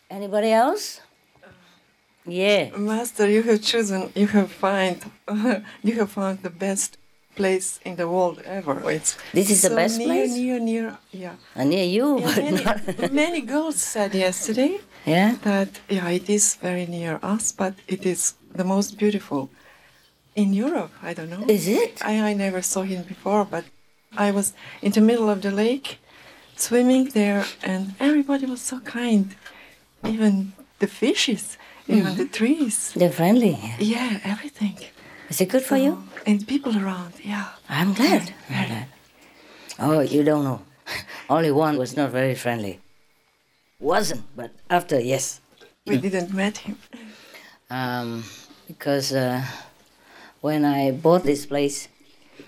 Anybody 0.09 0.51
else? 0.51 0.99
Yeah. 2.25 2.75
Master, 2.75 3.29
you 3.29 3.43
have 3.43 3.61
chosen, 3.61 4.11
you 4.15 4.25
have 4.27 4.51
find, 4.51 4.97
you 5.83 5.93
have 5.99 6.09
found 6.11 6.41
the 6.41 6.49
best 6.49 6.97
place 7.35 7.79
in 7.85 7.97
the 7.97 8.07
world 8.09 8.41
ever. 8.45 8.89
It's 8.89 9.15
This 9.31 9.51
is 9.51 9.61
the 9.61 9.75
best 9.75 9.99
near, 9.99 10.07
place? 10.07 10.31
Near, 10.31 10.59
near, 10.59 10.97
yeah. 11.11 11.35
Uh, 11.55 11.65
near 11.65 11.83
you, 11.83 12.19
Yeah, 12.19 12.25
but 12.25 12.43
many, 12.43 12.63
not. 12.63 13.11
many 13.25 13.41
girls 13.41 13.75
said 13.81 14.15
yesterday 14.15 14.79
Yeah? 15.05 15.35
that 15.43 15.69
yeah, 15.87 16.09
it 16.09 16.27
is 16.27 16.55
very 16.55 16.87
near 16.87 17.19
us, 17.21 17.51
but 17.51 17.75
it 17.87 18.05
is 18.07 18.33
the 18.55 18.63
most 18.63 18.97
beautiful 18.97 19.49
in 20.35 20.51
Europe. 20.53 20.91
I 21.03 21.13
don't 21.13 21.29
know. 21.29 21.45
Is 21.47 21.67
it? 21.67 22.03
I, 22.03 22.29
I 22.31 22.33
never 22.33 22.63
saw 22.63 22.81
him 22.81 23.03
before, 23.03 23.45
but 23.45 23.65
I 24.17 24.31
was 24.31 24.53
in 24.81 24.91
the 24.93 25.01
middle 25.01 25.29
of 25.29 25.41
the 25.43 25.51
lake, 25.51 25.99
swimming 26.55 27.09
there, 27.09 27.45
and 27.63 27.93
everybody 27.99 28.45
was 28.45 28.61
so 28.61 28.79
kind. 28.79 29.35
Even 30.03 30.53
the 30.79 30.87
fishes, 30.87 31.57
even 31.87 32.13
Mhm. 32.13 32.17
the 32.17 32.25
trees. 32.27 32.91
They're 32.95 33.11
friendly. 33.11 33.57
Yeah, 33.79 34.19
everything. 34.23 34.77
Is 35.29 35.41
it 35.41 35.49
good 35.49 35.63
for 35.63 35.77
you? 35.77 36.03
And 36.25 36.45
people 36.47 36.77
around, 36.77 37.13
yeah. 37.23 37.45
I'm 37.69 37.93
glad. 37.93 38.33
I'm 38.49 38.67
glad. 38.67 38.87
Oh, 39.79 39.99
you 40.01 40.23
don't 40.23 40.43
know. 40.43 40.61
Only 41.29 41.51
one 41.51 41.77
was 41.77 41.95
not 41.97 42.11
very 42.11 42.35
friendly. 42.35 42.79
wasn't, 43.79 44.23
but 44.35 44.51
after, 44.69 44.99
yes. 44.99 45.41
We 45.85 45.97
didn't 45.97 46.33
met 46.33 46.57
him. 46.65 46.77
Um, 47.69 48.23
because 48.67 49.11
uh, 49.13 49.43
when 50.41 50.63
I 50.65 50.91
bought 50.91 51.23
this 51.23 51.45
place, 51.45 51.87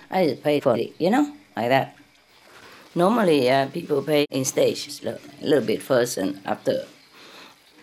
I 0.09 0.27
just 0.27 0.41
paid 0.43 0.63
for 0.63 0.75
it, 0.77 0.93
you 0.97 1.09
know, 1.09 1.33
like 1.55 1.69
that. 1.69 1.96
Normally, 2.97 3.47
uh, 3.47 3.67
people 3.67 4.01
pay 4.01 4.25
in 4.31 4.43
stages, 4.43 5.05
a 5.05 5.19
little 5.45 5.63
bit 5.63 5.83
first, 5.83 6.17
and 6.17 6.41
after. 6.45 6.85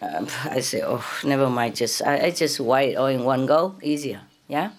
Um, 0.02 0.26
I 0.50 0.58
say, 0.58 0.82
oh, 0.82 1.06
never 1.22 1.48
mind. 1.48 1.76
Just 1.76 2.02
I, 2.02 2.26
I 2.26 2.30
just 2.32 2.58
write 2.58 2.90
it 2.90 2.94
all 2.96 3.06
in 3.06 3.22
one 3.22 3.46
go, 3.46 3.76
easier, 3.80 4.22
yeah. 4.48 4.70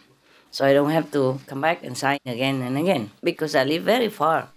So 0.51 0.65
I 0.65 0.73
don't 0.73 0.91
have 0.91 1.09
to 1.11 1.39
come 1.47 1.61
back 1.61 1.85
and 1.85 1.97
sign 1.97 2.19
again 2.25 2.61
and 2.61 2.77
again 2.77 3.11
because 3.23 3.55
I 3.55 3.63
live 3.63 3.83
very 3.83 4.09
far. 4.09 4.49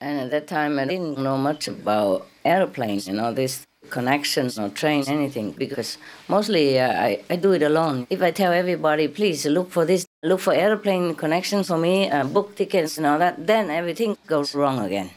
And 0.00 0.20
at 0.20 0.30
that 0.30 0.46
time, 0.46 0.78
I 0.78 0.86
didn't 0.86 1.18
know 1.18 1.36
much 1.36 1.68
about 1.68 2.26
airplanes, 2.42 3.06
you 3.08 3.12
know, 3.12 3.30
this 3.30 3.66
connections 3.90 4.58
or 4.58 4.70
train, 4.70 5.04
anything, 5.06 5.52
because 5.52 5.98
mostly 6.28 6.80
uh, 6.80 6.92
I, 6.92 7.22
I 7.28 7.36
do 7.36 7.52
it 7.52 7.62
alone. 7.62 8.06
If 8.08 8.22
I 8.22 8.30
tell 8.30 8.52
everybody, 8.52 9.06
please 9.08 9.44
look 9.44 9.70
for 9.70 9.84
this, 9.84 10.06
look 10.22 10.40
for 10.40 10.52
airplane 10.52 11.14
connection 11.14 11.62
for 11.62 11.78
me, 11.78 12.10
uh, 12.10 12.24
book 12.24 12.56
tickets 12.56 12.98
and 12.98 13.06
all 13.06 13.18
that, 13.18 13.46
then 13.46 13.70
everything 13.70 14.16
goes 14.26 14.54
wrong 14.54 14.80
again. 14.80 15.10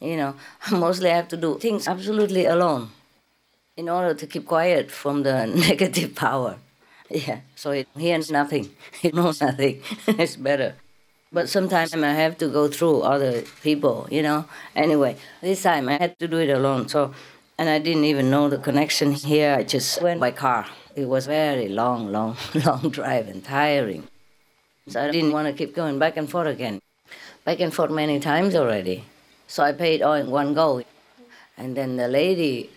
You 0.00 0.16
know, 0.16 0.34
mostly 0.72 1.10
I 1.10 1.16
have 1.16 1.28
to 1.28 1.36
do 1.36 1.58
things 1.58 1.86
absolutely 1.86 2.46
alone 2.46 2.90
in 3.76 3.88
order 3.88 4.14
to 4.14 4.26
keep 4.26 4.46
quiet 4.46 4.90
from 4.90 5.22
the 5.22 5.46
negative 5.68 6.14
power. 6.14 6.56
Yeah, 7.10 7.40
so 7.56 7.72
it 7.72 7.88
hears 7.96 8.30
nothing, 8.30 8.70
it 9.02 9.14
knows 9.14 9.40
nothing. 9.40 9.82
it's 10.06 10.36
better. 10.36 10.74
But 11.30 11.48
sometimes 11.48 11.94
I 11.94 12.12
have 12.12 12.36
to 12.38 12.48
go 12.48 12.68
through 12.68 13.02
other 13.02 13.42
people, 13.62 14.06
you 14.10 14.22
know. 14.22 14.44
Anyway, 14.76 15.16
this 15.40 15.62
time 15.62 15.88
I 15.88 15.96
had 15.96 16.18
to 16.18 16.28
do 16.28 16.36
it 16.36 16.50
alone. 16.50 16.88
So, 16.88 17.14
and 17.56 17.70
I 17.70 17.78
didn't 17.78 18.04
even 18.04 18.30
know 18.30 18.50
the 18.50 18.58
connection 18.58 19.12
here. 19.12 19.54
I 19.58 19.62
just 19.62 20.02
went 20.02 20.20
by 20.20 20.32
car. 20.32 20.66
It 20.94 21.08
was 21.08 21.24
very 21.24 21.68
long, 21.68 22.12
long, 22.12 22.36
long 22.66 22.90
drive 22.90 23.28
and 23.28 23.42
tiring. 23.42 24.08
So 24.88 25.00
I 25.00 25.10
didn't 25.10 25.32
want 25.32 25.46
to 25.46 25.52
keep 25.52 25.74
going 25.74 25.98
back 25.98 26.16
and 26.16 26.28
forth 26.28 26.48
again. 26.48 26.80
Back 27.44 27.60
and 27.60 27.72
forth 27.72 27.90
many 27.90 28.18
times 28.18 28.54
already. 28.54 29.04
So 29.46 29.62
I 29.62 29.72
paid 29.72 30.02
all 30.02 30.14
in 30.14 30.30
one 30.30 30.54
go. 30.54 30.82
And 31.56 31.76
then 31.76 31.96
the 31.96 32.08
lady 32.08 32.70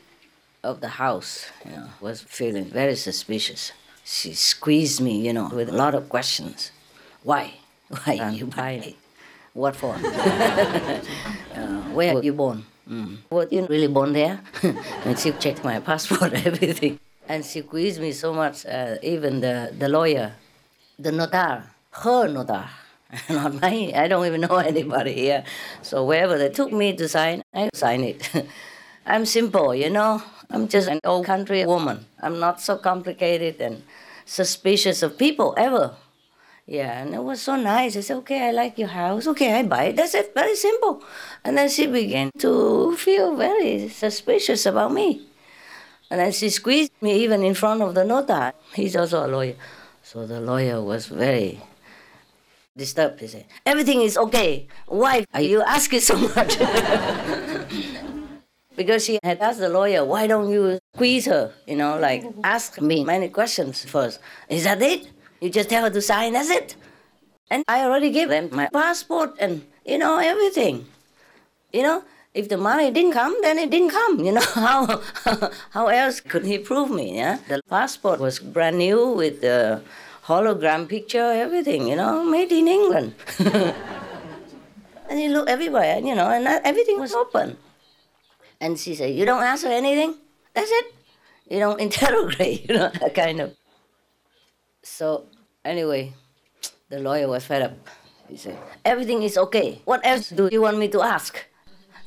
of 0.64 0.82
the 0.82 0.90
house, 0.90 1.48
you 1.64 1.72
know, 1.72 1.88
was 2.02 2.22
feeling 2.22 2.66
very 2.66 2.96
suspicious. 2.96 3.72
She 4.04 4.34
squeezed 4.34 5.02
me, 5.02 5.26
you 5.26 5.34
know, 5.34 5.50
with 5.50 5.70
a 5.70 5.76
lot 5.76 5.96
of 5.96 6.10
questions. 6.10 6.72
Why? 7.24 7.54
Why 8.04 8.18
are 8.18 8.32
you 8.32 8.46
buying 8.48 8.84
it? 8.84 8.96
What 9.54 9.76
for? 9.76 9.96
uh, 9.96 11.00
where 11.94 12.14
were 12.14 12.24
you 12.24 12.34
born? 12.34 12.66
Mm. 12.90 13.18
Were 13.30 13.48
you 13.50 13.66
really 13.66 13.88
born 13.88 14.14
there? 14.14 14.42
and 15.06 15.18
she 15.18 15.32
checked 15.32 15.64
my 15.64 15.80
passport, 15.80 16.34
everything. 16.34 17.00
And 17.28 17.44
she 17.44 17.62
squeezed 17.62 18.00
me 18.00 18.12
so 18.12 18.34
much, 18.34 18.66
uh, 18.66 18.98
even 19.02 19.40
the, 19.40 19.74
the 19.78 19.90
lawyer, 19.90 20.34
the 21.00 21.10
notar, 21.10 21.64
her 22.04 22.28
notar, 22.28 22.68
not 23.30 23.62
mine. 23.62 23.94
I 23.96 24.08
don't 24.08 24.26
even 24.26 24.42
know 24.42 24.58
anybody 24.74 25.14
here. 25.14 25.44
So 25.82 26.04
wherever 26.04 26.38
they 26.38 26.50
took 26.50 26.72
me 26.72 26.96
to 26.96 27.08
sign, 27.08 27.42
I 27.54 27.70
sign 27.74 28.04
it. 28.04 28.30
I'm 29.06 29.26
simple, 29.26 29.74
you 29.76 29.90
know. 29.90 30.22
I'm 30.50 30.68
just 30.68 30.88
an 30.88 31.00
old 31.04 31.26
country 31.26 31.66
woman. 31.66 32.06
I'm 32.22 32.40
not 32.40 32.62
so 32.62 32.78
complicated 32.78 33.62
and 33.62 33.84
suspicious 34.26 35.04
of 35.04 35.18
people 35.18 35.54
ever. 35.58 35.96
Yeah, 36.68 37.02
and 37.02 37.14
it 37.14 37.24
was 37.24 37.42
so 37.42 37.56
nice. 37.56 37.96
I 37.96 38.02
said, 38.02 38.18
okay, 38.18 38.50
I 38.50 38.52
like 38.52 38.80
your 38.80 38.88
house. 38.90 39.28
Okay, 39.28 39.54
I 39.54 39.64
buy 39.64 39.84
it. 39.86 39.96
That's 39.96 40.16
it. 40.16 40.34
Very 40.34 40.56
simple. 40.56 41.04
And 41.44 41.56
then 41.58 41.70
she 41.70 41.86
began 41.86 42.32
to 42.40 42.96
feel 42.98 43.36
very 43.36 43.88
suspicious 43.90 44.66
about 44.66 44.92
me. 44.92 45.22
And 46.10 46.20
then 46.20 46.32
she 46.32 46.50
squeezed 46.50 46.92
me 47.02 47.22
even 47.24 47.44
in 47.44 47.54
front 47.54 47.84
of 47.84 47.94
the 47.94 48.04
notary. 48.04 48.54
He's 48.74 48.96
also 48.96 49.26
a 49.26 49.30
lawyer. 49.30 49.56
So 50.02 50.26
the 50.26 50.40
lawyer 50.40 50.82
was 50.82 51.06
very 51.06 51.62
disturbed. 52.78 53.20
He 53.20 53.28
said, 53.28 53.46
everything 53.66 54.02
is 54.02 54.18
okay. 54.18 54.68
Why 54.88 55.26
are 55.34 55.42
you 55.42 55.64
asking 55.64 56.02
so 56.02 56.18
much? 56.18 56.58
because 58.76 59.06
she 59.06 59.20
had 59.24 59.40
asked 59.40 59.60
the 59.60 59.70
lawyer, 59.70 60.04
why 60.04 60.28
don't 60.28 60.52
you 60.52 60.80
squeeze 60.94 61.26
her? 61.26 61.54
You 61.66 61.78
know, 61.78 61.98
like 61.98 62.26
ask 62.44 62.82
me 62.82 63.04
many 63.04 63.30
questions 63.30 63.86
first. 63.86 64.20
Is 64.50 64.66
that 64.66 64.82
it? 64.82 65.08
You 65.42 65.50
just 65.50 65.70
tell 65.70 65.84
her 65.84 65.90
to 65.90 66.02
sign, 66.02 66.34
that's 66.34 66.50
it. 66.50 66.76
And 67.50 67.64
I 67.68 67.84
already 67.84 68.12
gave 68.12 68.30
them 68.30 68.50
my 68.52 68.68
passport 68.74 69.36
and, 69.40 69.66
you 69.86 69.98
know, 69.98 70.18
everything. 70.18 70.88
You 71.72 71.84
know, 71.84 72.04
if 72.34 72.50
the 72.50 72.58
money 72.58 72.92
didn't 72.92 73.14
come, 73.14 73.36
then 73.42 73.58
it 73.58 73.70
didn't 73.70 73.92
come. 73.92 74.20
You 74.20 74.34
know, 74.34 74.42
how, 74.56 75.02
how 75.72 75.88
else 75.88 76.20
could 76.20 76.46
he 76.46 76.58
prove 76.58 76.90
me? 76.90 77.16
Yeah? 77.16 77.40
The 77.48 77.62
passport 77.70 78.20
was 78.20 78.40
brand 78.40 78.78
new 78.78 79.12
with 79.12 79.42
the 79.42 79.82
hologram 80.28 80.88
picture, 80.90 81.32
everything, 81.32 81.88
you 81.88 81.96
know, 81.96 82.24
made 82.24 82.52
in 82.52 82.68
England. 82.68 83.14
and 85.10 85.20
you 85.20 85.30
look 85.30 85.50
everywhere, 85.50 86.00
you 86.00 86.16
know, 86.16 86.30
and 86.30 86.48
everything 86.66 87.00
was 87.00 87.14
open. 87.14 87.58
And 88.60 88.80
she 88.80 88.96
said, 88.96 89.14
You 89.14 89.26
don't 89.26 89.44
answer 89.44 89.68
anything? 89.68 90.16
That's 90.54 90.72
it. 90.72 90.94
You 91.50 91.60
don't 91.60 91.80
interrogate, 91.88 92.70
you 92.70 92.76
know, 92.76 92.90
that 93.00 93.14
kind 93.14 93.40
of. 93.40 93.56
So, 94.82 95.26
anyway, 95.64 96.14
the 96.90 97.00
lawyer 97.00 97.28
was 97.28 97.46
fed 97.46 97.62
up. 97.62 97.74
He 98.28 98.38
said, 98.38 98.58
Everything 98.84 99.22
is 99.24 99.38
okay. 99.38 99.82
What 99.86 100.06
else 100.06 100.30
do 100.30 100.50
you 100.52 100.62
want 100.62 100.78
me 100.78 100.88
to 100.90 101.02
ask? 101.02 101.46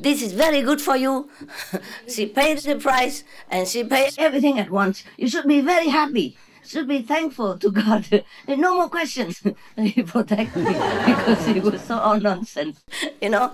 This 0.00 0.22
is 0.22 0.32
very 0.32 0.62
good 0.62 0.80
for 0.80 0.96
you. 0.96 1.28
she 2.08 2.26
paid 2.26 2.58
the 2.58 2.76
price 2.76 3.24
and 3.50 3.66
she 3.66 3.82
paid 3.82 4.14
everything 4.18 4.58
at 4.58 4.70
once. 4.70 5.02
You 5.16 5.28
should 5.28 5.46
be 5.46 5.60
very 5.60 5.88
happy. 5.88 6.36
Should 6.64 6.88
be 6.88 7.02
thankful 7.02 7.58
to 7.58 7.70
God. 7.70 8.24
no 8.48 8.76
more 8.76 8.88
questions. 8.88 9.42
he 9.76 10.02
protected 10.02 10.64
me 10.64 10.72
because 11.06 11.46
he 11.46 11.60
was 11.60 11.82
so 11.82 11.98
all 11.98 12.20
nonsense, 12.20 12.80
you 13.20 13.30
know. 13.30 13.52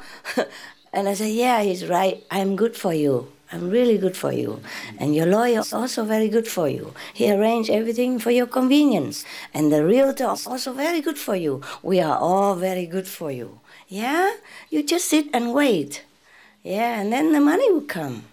And 0.92 1.08
I 1.08 1.14
said, 1.14 1.32
Yeah, 1.32 1.62
he's 1.62 1.86
right. 1.86 2.24
I'm 2.30 2.56
good 2.56 2.76
for 2.76 2.94
you. 2.94 3.28
I'm 3.52 3.70
really 3.70 3.98
good 3.98 4.16
for 4.16 4.32
you. 4.32 4.60
And 4.98 5.14
your 5.14 5.26
lawyer 5.26 5.60
is 5.60 5.72
also 5.72 6.04
very 6.04 6.28
good 6.28 6.48
for 6.48 6.68
you. 6.68 6.92
He 7.12 7.30
arranged 7.30 7.70
everything 7.70 8.18
for 8.18 8.32
your 8.32 8.48
convenience. 8.48 9.24
And 9.52 9.72
the 9.72 9.84
realtor 9.84 10.32
is 10.32 10.46
also 10.46 10.72
very 10.72 11.00
good 11.00 11.18
for 11.18 11.36
you. 11.36 11.62
We 11.82 12.00
are 12.00 12.18
all 12.18 12.56
very 12.56 12.86
good 12.86 13.06
for 13.06 13.30
you. 13.30 13.60
Yeah? 13.86 14.34
You 14.70 14.82
just 14.82 15.06
sit 15.08 15.26
and 15.32 15.54
wait. 15.54 16.02
Yeah, 16.64 16.98
and 16.98 17.12
then 17.12 17.32
the 17.32 17.40
money 17.40 17.70
will 17.70 17.82
come. 17.82 18.24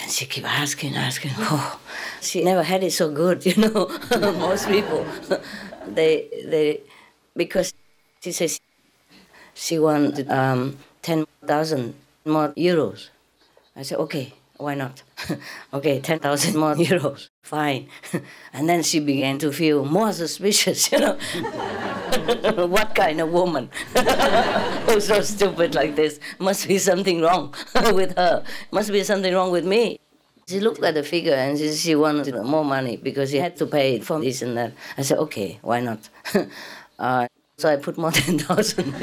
And 0.00 0.10
she 0.10 0.26
keep 0.26 0.44
asking, 0.44 0.96
asking. 0.96 1.32
Oh, 1.38 1.80
she 2.20 2.42
never 2.44 2.62
had 2.62 2.82
it 2.82 2.92
so 2.92 3.10
good, 3.10 3.44
you 3.48 3.56
know. 3.56 3.88
Most 4.38 4.68
people, 4.68 5.06
they, 5.86 6.28
they, 6.46 6.80
because 7.36 7.74
she 8.22 8.32
says 8.32 8.60
she 9.54 9.78
wanted 9.78 10.30
um, 10.30 10.78
10,000 11.02 11.94
more 12.24 12.48
euros. 12.56 13.08
I 13.76 13.82
said, 13.82 13.98
okay, 13.98 14.34
why 14.56 14.74
not? 14.74 15.02
okay, 15.74 16.00
10,000 16.00 16.56
more 16.56 16.74
euros, 16.74 17.28
fine. 17.42 17.88
and 18.52 18.68
then 18.68 18.82
she 18.82 19.00
began 19.00 19.38
to 19.38 19.52
feel 19.52 19.84
more 19.84 20.12
suspicious, 20.12 20.92
you 20.92 21.00
know. 21.00 21.18
what 22.68 22.94
kind 22.94 23.20
of 23.20 23.30
woman 23.30 23.70
who's 24.86 25.06
so 25.12 25.20
stupid 25.22 25.74
like 25.74 25.96
this? 25.96 26.20
Must 26.38 26.68
be 26.68 26.78
something 26.78 27.20
wrong 27.20 27.54
with 27.92 28.16
her. 28.16 28.44
Must 28.70 28.90
be 28.92 29.02
something 29.04 29.32
wrong 29.34 29.50
with 29.50 29.64
me. 29.64 29.98
She 30.48 30.60
looked 30.60 30.82
at 30.82 30.94
the 30.94 31.02
figure 31.02 31.34
and 31.34 31.56
she, 31.58 31.72
she 31.72 31.94
wanted 31.94 32.34
more 32.42 32.64
money 32.64 32.96
because 32.96 33.30
she 33.30 33.38
had 33.38 33.56
to 33.56 33.66
pay 33.66 34.00
for 34.00 34.20
this 34.20 34.42
and 34.42 34.56
that. 34.56 34.72
I 34.98 35.02
said, 35.02 35.18
okay, 35.18 35.58
why 35.62 35.80
not? 35.80 36.08
uh, 36.98 37.26
so 37.56 37.68
I 37.68 37.76
put 37.76 37.96
more 37.96 38.10
than 38.10 38.38
10,000 38.38 38.94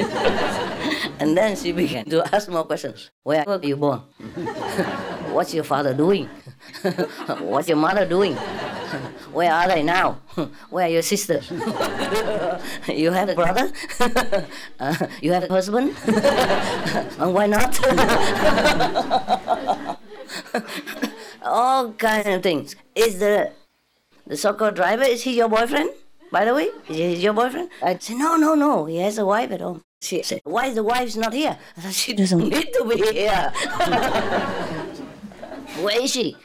And 1.20 1.38
then 1.38 1.56
she 1.56 1.72
began 1.72 2.06
to 2.06 2.24
ask 2.34 2.50
more 2.50 2.64
questions. 2.64 3.10
Where 3.24 3.44
were 3.46 3.60
you 3.64 3.76
born? 3.78 4.02
What's 5.32 5.54
your 5.54 5.64
father 5.64 5.94
doing? 5.94 6.30
What's 7.40 7.68
your 7.68 7.78
mother 7.78 8.06
doing? 8.06 8.38
Where 9.32 9.52
are 9.52 9.68
they 9.68 9.84
now? 9.84 10.20
Where 10.70 10.86
are 10.86 10.90
your 10.90 11.02
sisters? 11.02 11.50
you 12.88 13.12
have 13.12 13.30
a 13.30 13.36
brother? 13.36 13.72
Uh, 14.80 14.96
you 15.22 15.34
have 15.34 15.44
a 15.44 15.48
husband? 15.50 15.94
and 17.20 17.34
why 17.34 17.46
not? 17.48 17.78
All 21.44 21.92
kinds 21.94 22.28
of 22.28 22.42
things. 22.42 22.78
Is 22.96 23.20
the 23.20 23.52
the 24.26 24.38
soccer 24.38 24.72
driver? 24.72 25.04
Is 25.04 25.24
he 25.24 25.36
your 25.36 25.50
boyfriend? 25.50 25.92
By 26.32 26.46
the 26.46 26.54
way, 26.54 26.70
is 26.88 26.96
he 26.96 27.16
your 27.16 27.34
boyfriend? 27.34 27.70
I 27.84 27.98
said, 27.98 28.18
no, 28.18 28.38
no, 28.38 28.56
no. 28.56 28.86
He 28.86 28.98
has 29.00 29.18
a 29.18 29.26
wife 29.26 29.52
at 29.52 29.60
home. 29.60 29.82
She 30.02 30.24
said, 30.24 30.40
why 30.46 30.68
is 30.68 30.76
the 30.76 30.84
wife's 30.84 31.18
not 31.18 31.34
here? 31.34 31.58
I 31.76 31.82
said, 31.82 31.94
she 31.94 32.14
doesn't 32.14 32.48
need 32.48 32.72
to 32.74 32.86
be 32.86 32.96
here. 33.12 33.52
Where 35.84 36.02
is 36.02 36.12
she? 36.12 36.38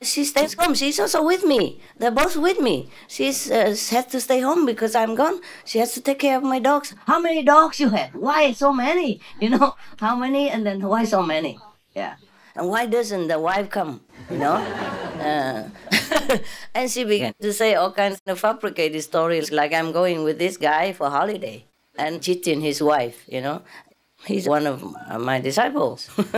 She 0.00 0.24
stays 0.24 0.54
home. 0.54 0.74
She's 0.74 1.00
also 1.00 1.24
with 1.24 1.44
me. 1.44 1.80
They're 1.98 2.12
both 2.12 2.36
with 2.36 2.60
me. 2.60 2.88
She's 3.08 3.50
uh, 3.50 3.74
has 3.90 4.06
to 4.06 4.20
stay 4.20 4.40
home 4.40 4.64
because 4.64 4.94
I'm 4.94 5.16
gone. 5.16 5.40
She 5.64 5.78
has 5.80 5.92
to 5.94 6.00
take 6.00 6.20
care 6.20 6.36
of 6.36 6.44
my 6.44 6.60
dogs. 6.60 6.94
How 7.06 7.18
many 7.18 7.42
dogs 7.42 7.80
you 7.80 7.88
have? 7.90 8.14
Why 8.14 8.52
so 8.52 8.72
many? 8.72 9.20
You 9.40 9.50
know, 9.50 9.74
how 9.98 10.14
many? 10.14 10.50
And 10.50 10.64
then 10.64 10.80
why 10.82 11.04
so 11.04 11.22
many? 11.22 11.58
Yeah. 11.94 12.14
And 12.54 12.68
why 12.68 12.86
doesn't 12.86 13.28
the 13.28 13.38
wife 13.38 13.70
come? 13.70 14.02
You 14.30 14.38
know? 14.38 14.56
Uh, 15.18 15.68
and 16.76 16.88
she 16.88 17.02
began 17.02 17.34
to 17.42 17.52
say 17.52 17.74
all 17.74 17.90
kinds 17.90 18.22
of 18.28 18.38
fabricated 18.38 19.02
stories, 19.02 19.50
like 19.50 19.72
I'm 19.72 19.90
going 19.90 20.22
with 20.22 20.38
this 20.38 20.56
guy 20.56 20.92
for 20.92 21.10
holiday 21.10 21.64
and 21.98 22.22
cheating 22.22 22.60
his 22.60 22.80
wife, 22.80 23.24
you 23.26 23.40
know. 23.40 23.62
He's 24.24 24.48
one 24.48 24.66
of 24.66 24.82
my 25.20 25.40
disciples. 25.40 26.10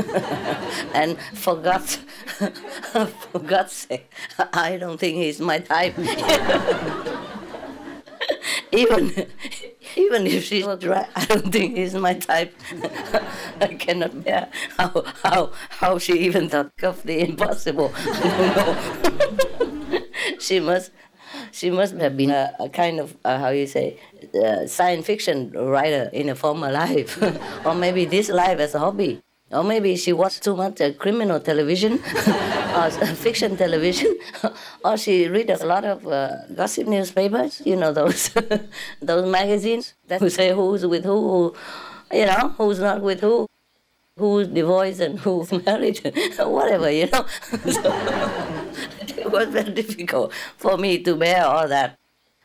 and 0.94 1.18
for 1.34 1.56
God's, 1.56 1.96
for 3.32 3.38
God's 3.38 3.72
sake, 3.72 4.10
I 4.52 4.76
don't 4.76 4.98
think 4.98 5.16
he's 5.16 5.40
my 5.40 5.58
type. 5.58 5.98
even, 8.72 9.26
even 9.96 10.26
if 10.26 10.44
she 10.44 10.62
was 10.62 10.84
right, 10.84 11.08
I 11.16 11.24
don't 11.24 11.50
think 11.50 11.76
he's 11.76 11.94
my 11.94 12.14
type. 12.14 12.54
I 13.60 13.68
cannot 13.68 14.24
bear 14.24 14.48
how, 14.76 15.04
how, 15.22 15.52
how 15.70 15.98
she 15.98 16.18
even 16.20 16.48
thought 16.48 16.72
of 16.82 17.02
the 17.02 17.20
impossible. 17.20 17.92
she 20.38 20.60
must 20.60 20.92
she 21.52 21.70
must 21.70 21.94
have 21.96 22.16
been 22.16 22.30
a, 22.30 22.52
a 22.58 22.68
kind 22.68 23.00
of 23.00 23.16
uh, 23.24 23.38
how 23.38 23.48
you 23.50 23.66
say 23.66 23.98
uh, 24.34 24.66
science 24.66 25.06
fiction 25.06 25.50
writer 25.52 26.10
in 26.12 26.28
a 26.28 26.34
former 26.34 26.70
life, 26.82 27.22
or 27.64 27.74
maybe 27.74 28.04
this 28.04 28.28
life 28.28 28.58
as 28.58 28.74
a 28.74 28.78
hobby. 28.78 29.22
Or 29.52 29.64
maybe 29.64 29.96
she 29.96 30.12
watched 30.12 30.44
too 30.44 30.54
much 30.54 30.80
uh, 30.80 30.92
criminal 30.92 31.40
television, 31.40 31.94
or 32.76 32.90
fiction 33.16 33.56
television, 33.56 34.16
or 34.84 34.96
she 34.96 35.26
read 35.26 35.50
a 35.50 35.66
lot 35.66 35.84
of 35.84 36.06
uh, 36.06 36.46
gossip 36.54 36.86
newspapers. 36.86 37.60
You 37.64 37.74
know 37.74 37.92
those 37.92 38.30
those 39.02 39.28
magazines 39.28 39.94
that 40.06 40.20
say 40.30 40.52
who's 40.52 40.86
with 40.86 41.04
who, 41.04 41.18
who, 41.30 41.54
you 42.16 42.26
know, 42.26 42.54
who's 42.58 42.78
not 42.78 43.02
with 43.02 43.22
who, 43.22 43.48
who's 44.16 44.46
divorced 44.46 45.00
and 45.00 45.18
who's 45.18 45.50
married, 45.66 45.98
whatever. 46.38 46.88
You 46.88 47.08
know. 47.10 47.26
so, 47.72 48.59
it 49.18 49.30
was 49.30 49.48
very 49.48 49.72
difficult 49.72 50.32
for 50.56 50.76
me 50.76 50.98
to 51.02 51.16
bear 51.16 51.44
all 51.44 51.68
that. 51.68 51.98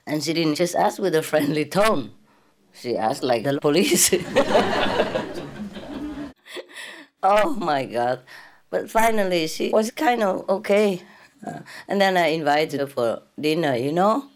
And 0.08 0.24
she 0.24 0.34
didn't 0.34 0.56
just 0.56 0.76
ask 0.76 1.00
with 1.00 1.16
a 1.16 1.24
friendly 1.24 1.66
tone. 1.66 2.12
She 2.74 2.98
asked 2.98 3.24
like 3.24 3.44
the 3.44 3.60
police. 3.60 4.14
oh 7.24 7.56
my 7.56 7.86
God. 7.86 8.22
But 8.70 8.92
finally, 8.92 9.48
she 9.48 9.70
was 9.70 9.92
kind 9.92 10.22
of 10.22 10.48
okay. 10.50 11.02
Uh, 11.46 11.60
and 11.88 12.02
then 12.02 12.18
I 12.18 12.28
invited 12.28 12.80
her 12.82 12.88
for 12.88 13.22
dinner, 13.40 13.76
you 13.76 13.92
know? 13.92 14.30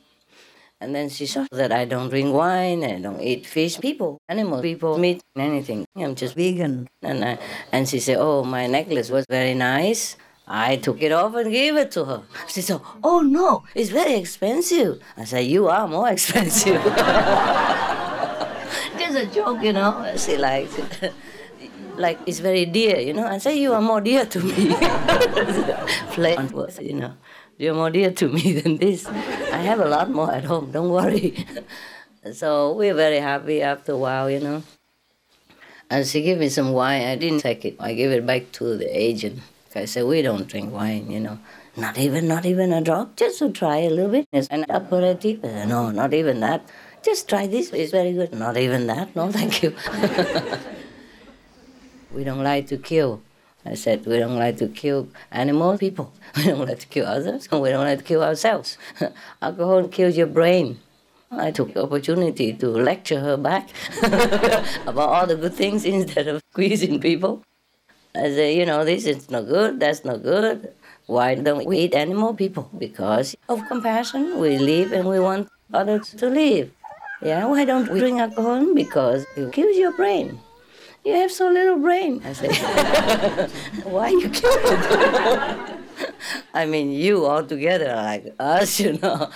And 0.82 0.96
then 0.96 1.10
she 1.10 1.26
saw 1.26 1.46
that 1.52 1.74
I 1.74 1.84
don't 1.84 2.10
drink 2.10 2.34
wine, 2.34 2.86
I 2.86 3.00
don't 3.00 3.20
eat 3.20 3.46
fish. 3.46 3.78
People, 3.80 4.18
animal 4.30 4.62
people, 4.62 4.98
meat, 4.98 5.22
anything. 5.36 5.86
I'm 5.98 6.16
just 6.16 6.36
vegan. 6.36 6.88
And, 7.02 7.26
I, 7.26 7.38
and 7.74 7.88
she 7.88 8.00
said, 8.00 8.18
Oh, 8.20 8.46
my 8.46 8.66
necklace 8.68 9.10
was 9.10 9.26
very 9.30 9.54
nice. 9.54 10.16
I 10.52 10.78
took 10.78 11.00
it 11.02 11.12
off 11.12 11.36
and 11.36 11.52
gave 11.52 11.78
it 11.78 11.92
to 11.92 12.06
her. 12.06 12.24
She 12.48 12.62
said, 12.62 12.82
Oh 13.04 13.22
no, 13.22 13.64
it's 13.76 13.92
very 13.92 14.16
expensive. 14.16 15.00
I 15.16 15.26
said, 15.26 15.46
You 15.46 15.68
are 15.68 15.88
more 15.88 16.10
expensive. 16.16 16.82
Just 18.98 19.16
a 19.16 19.26
joke, 19.32 19.62
you 19.62 19.74
know. 19.74 20.12
She 20.18 20.38
likes 20.38 20.76
it. 21.02 21.14
like 21.98 22.18
it's 22.26 22.40
very 22.40 22.66
dear, 22.66 22.98
you 23.00 23.14
know. 23.14 23.28
I 23.28 23.38
say 23.38 23.60
you 23.62 23.74
are 23.74 23.82
more 23.82 24.02
dear 24.02 24.26
to 24.26 24.40
me. 24.40 24.74
Play 26.18 26.36
on 26.36 26.50
words, 26.50 26.80
you 26.82 26.94
know. 26.94 27.14
You're 27.60 27.76
more 27.76 27.92
dear 27.92 28.10
to 28.12 28.28
me 28.30 28.54
than 28.60 28.78
this. 28.78 29.06
I 29.06 29.62
have 29.70 29.80
a 29.82 29.86
lot 29.86 30.10
more 30.10 30.34
at 30.34 30.46
home, 30.46 30.72
don't 30.72 30.90
worry. 30.90 31.46
so 32.34 32.74
we're 32.74 32.96
very 32.96 33.20
happy 33.20 33.62
after 33.62 33.92
a 33.92 33.98
while, 33.98 34.32
you 34.32 34.40
know. 34.40 34.64
And 35.92 36.08
she 36.08 36.22
gave 36.22 36.40
me 36.40 36.50
some 36.50 36.72
wine. 36.72 37.04
I 37.04 37.16
didn't 37.16 37.40
take 37.42 37.66
it. 37.66 37.76
I 37.80 37.94
gave 37.94 38.12
it 38.12 38.26
back 38.26 38.52
to 38.54 38.78
the 38.78 38.88
agent. 38.88 39.40
I 39.76 39.86
said, 39.86 40.06
we 40.06 40.22
don't 40.22 40.48
drink 40.48 40.74
wine, 40.74 41.12
you 41.12 41.20
know. 41.20 41.40
Not 41.78 41.98
even, 41.98 42.28
not 42.28 42.46
even 42.46 42.74
a 42.74 42.82
drop, 42.82 43.16
just 43.16 43.40
to 43.40 43.52
try 43.52 43.78
a 43.78 43.90
little 43.90 44.12
bit. 44.12 44.28
An 44.32 44.66
aperitif. 44.70 45.44
Uh, 45.44 45.66
no, 45.66 45.92
not 45.92 46.14
even 46.14 46.40
that. 46.40 46.68
Just 47.04 47.30
try 47.30 47.48
this, 47.48 47.72
it's 47.72 47.92
very 47.92 48.14
good. 48.14 48.34
Not 48.34 48.58
even 48.58 48.88
that, 48.88 49.16
no, 49.16 49.32
thank 49.32 49.64
you. 49.64 49.74
we 52.14 52.24
don't 52.24 52.44
like 52.44 52.68
to 52.68 52.78
kill. 52.78 53.22
I 53.66 53.76
said, 53.76 54.06
we 54.06 54.18
don't 54.18 54.38
like 54.38 54.58
to 54.58 54.68
kill 54.68 55.10
animal 55.32 55.78
people. 55.78 56.14
We 56.38 56.46
don't 56.46 56.68
like 56.68 56.80
to 56.80 56.88
kill 56.88 57.06
others. 57.06 57.50
We 57.52 57.70
don't 57.70 57.86
like 57.86 58.00
to 58.00 58.04
kill 58.04 58.24
ourselves. 58.24 58.78
Alcohol 59.42 59.88
kills 59.88 60.18
your 60.18 60.28
brain. 60.28 60.80
I 61.32 61.52
took 61.52 61.74
the 61.74 61.84
opportunity 61.84 62.54
to 62.54 62.70
lecture 62.70 63.20
her 63.20 63.38
back 63.38 63.70
about 64.88 65.10
all 65.10 65.28
the 65.28 65.36
good 65.36 65.54
things 65.54 65.86
instead 65.86 66.28
of 66.28 66.42
squeezing 66.52 67.00
people. 67.00 67.44
I 68.16 68.24
say, 68.34 68.58
you 68.58 68.66
know, 68.66 68.84
this 68.84 69.06
is 69.06 69.30
not 69.30 69.48
good, 69.48 69.80
that's 69.80 70.04
not 70.04 70.24
good. 70.24 70.74
Why 71.06 71.36
don't 71.36 71.66
we 71.66 71.80
eat 71.80 71.94
animal 71.94 72.34
people? 72.34 72.70
Because 72.78 73.36
of 73.48 73.62
compassion, 73.68 74.40
we 74.40 74.58
live 74.58 74.92
and 74.92 75.08
we 75.08 75.20
want 75.20 75.48
others 75.74 76.10
to 76.18 76.28
live. 76.28 76.72
Yeah, 77.22 77.46
why 77.46 77.66
don't 77.66 77.92
we 77.92 78.00
drink 78.00 78.20
alcohol? 78.20 78.74
Because 78.74 79.26
it 79.36 79.52
kills 79.54 79.78
your 79.78 79.92
brain. 79.94 80.40
You 81.06 81.14
have 81.14 81.32
so 81.32 81.50
little 81.50 81.78
brain. 81.78 82.22
I 82.26 82.34
say, 82.34 82.50
why 83.84 84.10
you 84.10 84.30
kill 84.30 84.52
it? 84.54 85.80
I 86.54 86.66
mean, 86.66 86.92
you 86.92 87.26
all 87.26 87.46
together, 87.46 87.94
like 87.96 88.34
us, 88.40 88.80
you 88.84 88.94
know. 88.98 89.30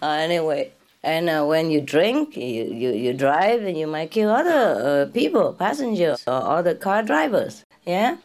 Uh, 0.00 0.06
anyway, 0.06 0.72
and 1.02 1.28
uh, 1.28 1.44
when 1.44 1.70
you 1.70 1.80
drink, 1.80 2.36
you, 2.36 2.64
you, 2.70 2.90
you 2.92 3.12
drive, 3.14 3.62
and 3.62 3.76
you 3.76 3.86
might 3.86 4.10
kill 4.10 4.30
other 4.30 5.06
uh, 5.08 5.12
people, 5.12 5.52
passengers, 5.54 6.22
or 6.26 6.34
other 6.34 6.74
car 6.74 7.02
drivers 7.02 7.64
yeah? 7.84 8.16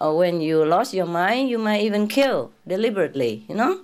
Or 0.00 0.16
when 0.16 0.40
you 0.40 0.64
lost 0.64 0.94
your 0.94 1.06
mind, 1.06 1.50
you 1.50 1.58
might 1.58 1.82
even 1.82 2.08
kill 2.08 2.52
deliberately, 2.66 3.44
you 3.48 3.54
know? 3.54 3.80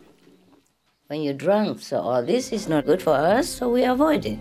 When 1.08 1.22
you're 1.22 1.34
drunk, 1.34 1.80
so 1.80 2.00
all 2.00 2.22
this 2.24 2.52
is 2.52 2.68
not 2.68 2.86
good 2.86 3.02
for 3.02 3.14
us, 3.14 3.48
so 3.48 3.68
we 3.68 3.84
avoid 3.84 4.24
it. 4.24 4.38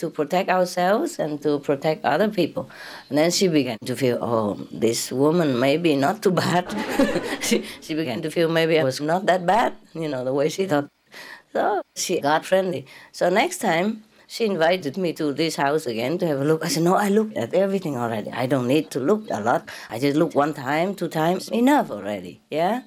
To 0.00 0.10
protect 0.10 0.48
ourselves 0.48 1.18
and 1.18 1.40
to 1.42 1.58
protect 1.60 2.04
other 2.04 2.28
people. 2.28 2.68
And 3.08 3.18
then 3.18 3.30
she 3.30 3.48
began 3.48 3.78
to 3.84 3.94
feel, 3.94 4.18
oh, 4.20 4.54
this 4.72 5.12
woman 5.12 5.58
maybe 5.60 5.94
not 5.96 6.22
too 6.22 6.32
bad. 6.32 6.66
she, 7.40 7.64
she 7.80 7.94
began 7.94 8.22
to 8.22 8.30
feel 8.30 8.48
maybe 8.48 8.78
I 8.78 8.84
was 8.84 9.00
not 9.00 9.26
that 9.26 9.46
bad, 9.46 9.74
you 9.94 10.08
know, 10.08 10.24
the 10.24 10.34
way 10.34 10.48
she 10.48 10.66
thought. 10.66 10.88
So 11.52 11.82
she 11.94 12.20
got 12.20 12.44
friendly. 12.44 12.86
So 13.12 13.28
next 13.28 13.58
time, 13.58 14.04
she 14.30 14.44
invited 14.46 14.96
me 14.96 15.12
to 15.14 15.32
this 15.32 15.56
house 15.56 15.86
again 15.86 16.16
to 16.18 16.26
have 16.26 16.40
a 16.40 16.44
look. 16.44 16.64
I 16.64 16.68
said, 16.68 16.84
no, 16.84 16.94
I 16.94 17.08
looked 17.08 17.36
at 17.36 17.52
everything 17.52 17.96
already. 17.96 18.30
I 18.30 18.46
don't 18.46 18.68
need 18.68 18.90
to 18.92 19.00
look 19.00 19.26
a 19.28 19.40
lot. 19.40 19.68
I 19.90 19.98
just 19.98 20.16
look 20.16 20.36
one 20.36 20.54
time, 20.54 20.94
two 20.94 21.08
times, 21.08 21.48
enough 21.48 21.90
already, 21.90 22.40
yeah? 22.48 22.82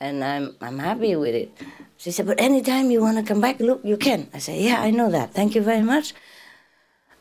And 0.00 0.22
I'm, 0.22 0.54
I'm 0.60 0.78
happy 0.78 1.16
with 1.16 1.34
it. 1.34 1.50
She 1.96 2.10
said, 2.10 2.26
but 2.26 2.38
anytime 2.38 2.90
you 2.90 3.00
want 3.00 3.16
to 3.16 3.22
come 3.22 3.40
back, 3.40 3.58
look, 3.58 3.80
you 3.84 3.96
can. 3.96 4.28
I 4.34 4.38
said, 4.38 4.60
yeah, 4.60 4.82
I 4.82 4.90
know 4.90 5.10
that. 5.10 5.32
Thank 5.32 5.54
you 5.54 5.62
very 5.62 5.80
much. 5.80 6.12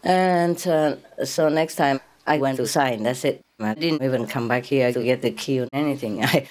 And 0.04 0.58
uh, 0.68 0.96
so 1.26 1.50
next 1.50 1.76
time 1.76 2.00
I 2.26 2.38
went 2.38 2.58
to 2.58 2.68
sign, 2.68 3.04
that's 3.04 3.26
it. 3.26 3.42
I 3.60 3.76
didn't 3.76 4.04
even 4.04 4.26
come 4.26 4.48
back 4.48 4.66
here 4.66 4.92
to 4.92 5.04
get 5.04 5.22
the 5.22 5.32
key 5.32 5.62
or 5.62 5.68
anything. 5.74 6.24
I 6.26 6.48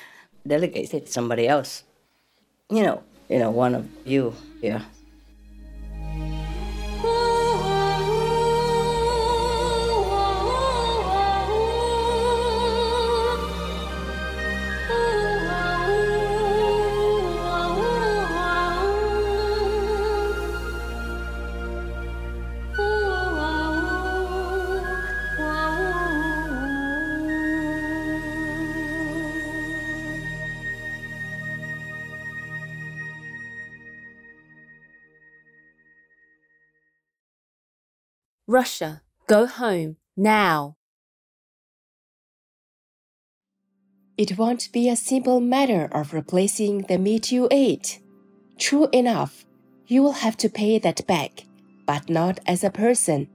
delegated 0.46 1.08
somebody 1.08 1.48
else. 1.48 1.84
You 2.70 2.82
know, 2.82 3.02
you 3.28 3.38
know, 3.38 3.50
one 3.50 3.74
of 3.74 3.88
you 4.04 4.34
here. 4.60 4.82
Russia, 38.50 39.00
go 39.28 39.46
home, 39.46 39.96
now. 40.16 40.74
It 44.18 44.36
won't 44.36 44.72
be 44.72 44.88
a 44.88 44.96
simple 44.96 45.38
matter 45.40 45.88
of 45.92 46.12
replacing 46.12 46.78
the 46.88 46.98
meat 46.98 47.30
you 47.30 47.46
ate. 47.52 48.00
True 48.58 48.88
enough, 48.92 49.44
you 49.86 50.02
will 50.02 50.18
have 50.24 50.36
to 50.38 50.48
pay 50.48 50.80
that 50.80 51.06
back, 51.06 51.44
but 51.86 52.10
not 52.10 52.40
as 52.44 52.64
a 52.64 52.70
person. 52.70 53.28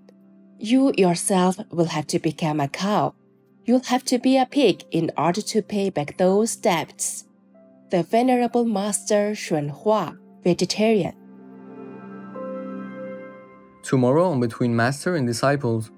You 0.60 0.92
yourself 0.98 1.60
will 1.72 1.96
have 1.96 2.08
to 2.08 2.20
become 2.20 2.60
a 2.60 2.68
cow. 2.68 3.14
You'll 3.64 3.88
have 3.94 4.04
to 4.12 4.20
be 4.20 4.36
a 4.38 4.46
pig 4.46 4.84
in 4.92 5.12
order 5.18 5.42
to 5.42 5.62
pay 5.62 5.90
back 5.92 6.18
those 6.18 6.58
debts. 6.58 7.24
The 7.90 8.04
Venerable 8.04 8.66
Master 8.66 9.32
Xuan 9.32 9.70
Hua, 9.70 10.18
vegetarian. 10.44 11.16
Tomorrow 13.86 14.32
on 14.32 14.40
Between 14.40 14.76
Master 14.76 15.16
and 15.16 15.28
Disciples. 15.28 15.92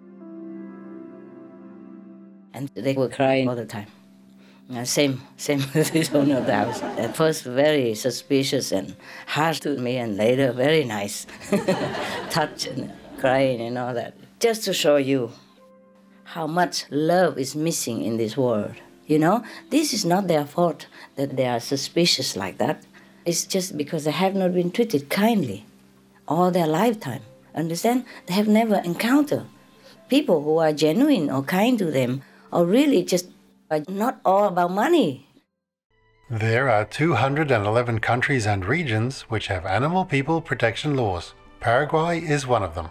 And 2.53 2.69
they 2.75 2.91
were 2.91 3.07
crying 3.07 3.47
all 3.47 3.55
the 3.55 3.65
time. 3.65 3.87
Uh, 4.69 4.83
same, 4.83 5.21
same 5.37 5.59
with 5.73 5.93
the 5.93 6.17
owner 6.17 6.39
of 6.39 6.45
the 6.45 6.53
house. 6.53 6.83
At 6.83 7.15
first, 7.15 7.45
very 7.45 7.95
suspicious 7.95 8.73
and 8.73 8.93
harsh 9.25 9.61
to 9.61 9.77
me, 9.77 9.95
and 9.95 10.17
later, 10.17 10.51
very 10.51 10.83
nice. 10.83 11.27
Touch 12.29 12.67
and 12.67 12.91
crying 13.19 13.61
and 13.61 13.77
all 13.77 13.93
that. 13.93 14.15
Just 14.41 14.65
to 14.65 14.73
show 14.73 14.97
you 14.97 15.31
how 16.25 16.45
much 16.45 16.83
love 16.91 17.37
is 17.37 17.55
missing 17.55 18.03
in 18.03 18.17
this 18.17 18.35
world. 18.35 18.75
You 19.05 19.19
know, 19.19 19.45
this 19.69 19.93
is 19.93 20.03
not 20.03 20.27
their 20.27 20.45
fault 20.45 20.87
that 21.15 21.37
they 21.37 21.47
are 21.47 21.61
suspicious 21.61 22.35
like 22.35 22.57
that. 22.57 22.83
It's 23.23 23.45
just 23.45 23.77
because 23.77 24.03
they 24.03 24.11
have 24.11 24.35
not 24.35 24.53
been 24.53 24.71
treated 24.71 25.09
kindly 25.09 25.65
all 26.27 26.51
their 26.51 26.67
lifetime. 26.67 27.21
Understand? 27.57 28.05
They 28.27 28.35
have 28.35 28.47
never 28.47 28.75
encountered 28.75 29.47
people 30.07 30.43
who 30.43 30.57
are 30.57 30.71
genuine 30.71 31.29
or 31.29 31.43
kind 31.43 31.77
to 31.79 31.91
them, 31.91 32.21
or 32.51 32.65
really 32.65 33.03
just 33.03 33.27
are 33.69 33.83
not 33.89 34.21
all 34.23 34.47
about 34.47 34.71
money. 34.71 35.27
There 36.29 36.69
are 36.69 36.85
211 36.85 37.99
countries 37.99 38.45
and 38.45 38.65
regions 38.65 39.23
which 39.23 39.47
have 39.47 39.65
animal 39.65 40.05
people 40.05 40.39
protection 40.39 40.95
laws. 40.95 41.33
Paraguay 41.59 42.21
is 42.21 42.47
one 42.47 42.63
of 42.63 42.75
them. 42.75 42.87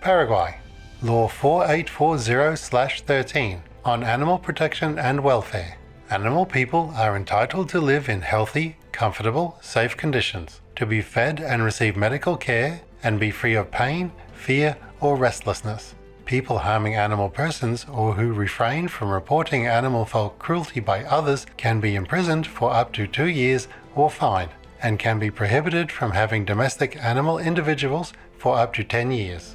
Paraguay, 0.00 0.58
Law 1.02 1.28
4840-13 1.28 3.60
on 3.84 4.02
animal 4.02 4.38
protection 4.38 4.98
and 4.98 5.22
welfare. 5.22 5.76
Animal 6.08 6.46
people 6.46 6.92
are 6.96 7.16
entitled 7.16 7.68
to 7.68 7.80
live 7.80 8.08
in 8.08 8.22
healthy, 8.22 8.76
comfortable, 8.92 9.58
safe 9.60 9.96
conditions, 9.96 10.60
to 10.76 10.86
be 10.86 11.02
fed 11.02 11.40
and 11.40 11.62
receive 11.62 11.96
medical 11.96 12.36
care, 12.36 12.80
and 13.06 13.20
be 13.20 13.30
free 13.30 13.54
of 13.54 13.70
pain, 13.70 14.10
fear, 14.34 14.76
or 15.00 15.14
restlessness. 15.14 15.94
People 16.24 16.58
harming 16.58 16.96
animal 16.96 17.30
persons 17.30 17.86
or 17.88 18.14
who 18.14 18.32
refrain 18.32 18.88
from 18.88 19.10
reporting 19.10 19.64
animal 19.64 20.04
fault 20.04 20.36
cruelty 20.40 20.80
by 20.80 21.04
others 21.04 21.46
can 21.56 21.78
be 21.78 21.94
imprisoned 21.94 22.48
for 22.48 22.72
up 22.72 22.92
to 22.92 23.06
two 23.06 23.28
years 23.28 23.68
or 23.94 24.10
fined, 24.10 24.50
and 24.82 24.98
can 24.98 25.20
be 25.20 25.30
prohibited 25.30 25.92
from 25.92 26.10
having 26.10 26.44
domestic 26.44 26.96
animal 26.96 27.38
individuals 27.38 28.12
for 28.38 28.58
up 28.58 28.74
to 28.74 28.82
10 28.82 29.12
years. 29.12 29.54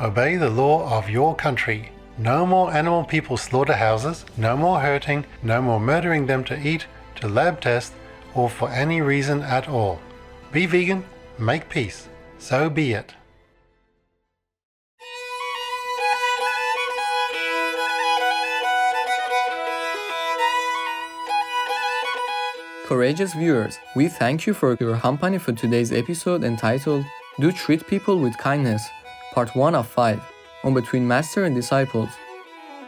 Obey 0.00 0.34
the 0.34 0.50
law 0.50 0.90
of 0.98 1.08
your 1.08 1.36
country. 1.36 1.92
No 2.18 2.44
more 2.44 2.72
animal 2.72 3.04
people 3.04 3.36
slaughterhouses, 3.36 4.24
no 4.36 4.56
more 4.56 4.80
hurting, 4.80 5.24
no 5.44 5.62
more 5.62 5.78
murdering 5.78 6.26
them 6.26 6.42
to 6.44 6.58
eat, 6.58 6.86
to 7.14 7.28
lab 7.28 7.60
test, 7.60 7.92
or 8.34 8.50
for 8.50 8.68
any 8.70 9.00
reason 9.00 9.40
at 9.42 9.68
all. 9.68 10.00
Be 10.50 10.66
vegan, 10.66 11.04
make 11.38 11.68
peace. 11.68 12.08
So 12.38 12.68
be 12.70 12.92
it. 12.92 13.14
Courageous 22.86 23.34
viewers, 23.34 23.78
we 23.94 24.08
thank 24.08 24.46
you 24.46 24.54
for 24.54 24.74
your 24.80 24.96
company 24.96 25.36
for 25.36 25.52
today's 25.52 25.92
episode 25.92 26.42
entitled 26.42 27.04
Do 27.38 27.52
Treat 27.52 27.86
People 27.86 28.18
with 28.18 28.38
Kindness, 28.38 28.82
Part 29.34 29.54
1 29.54 29.74
of 29.74 29.86
5, 29.86 30.22
on 30.64 30.72
Between 30.72 31.06
Master 31.06 31.44
and 31.44 31.54
Disciples. 31.54 32.08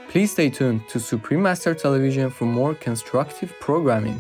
Please 0.08 0.32
stay 0.32 0.48
tuned 0.48 0.88
to 0.88 0.98
Supreme 0.98 1.42
Master 1.42 1.74
Television 1.74 2.30
for 2.30 2.46
more 2.46 2.74
constructive 2.74 3.52
programming. 3.60 4.18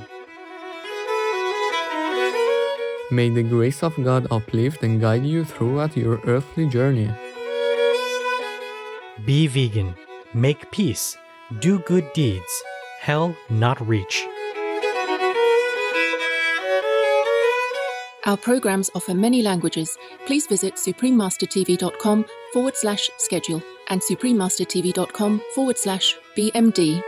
May 3.10 3.28
the 3.28 3.42
grace 3.42 3.82
of 3.82 3.94
God 4.02 4.26
uplift 4.30 4.82
and 4.82 5.00
guide 5.00 5.24
you 5.24 5.44
throughout 5.44 5.96
your 5.96 6.20
earthly 6.26 6.68
journey. 6.68 7.10
Be 9.24 9.46
vegan, 9.46 9.94
make 10.32 10.70
peace, 10.70 11.16
do 11.58 11.80
good 11.80 12.12
deeds, 12.12 12.62
hell 13.00 13.34
not 13.48 13.80
reach. 13.86 14.24
Our 18.26 18.36
programs 18.36 18.90
offer 18.94 19.14
many 19.14 19.42
languages. 19.42 19.96
Please 20.26 20.46
visit 20.46 20.74
suprememastertv.com 20.74 22.26
forward 22.52 22.76
slash 22.76 23.10
schedule 23.18 23.62
and 23.88 24.00
suprememastertv.com 24.00 25.42
forward 25.54 25.78
slash 25.78 26.16
BMD. 26.36 27.02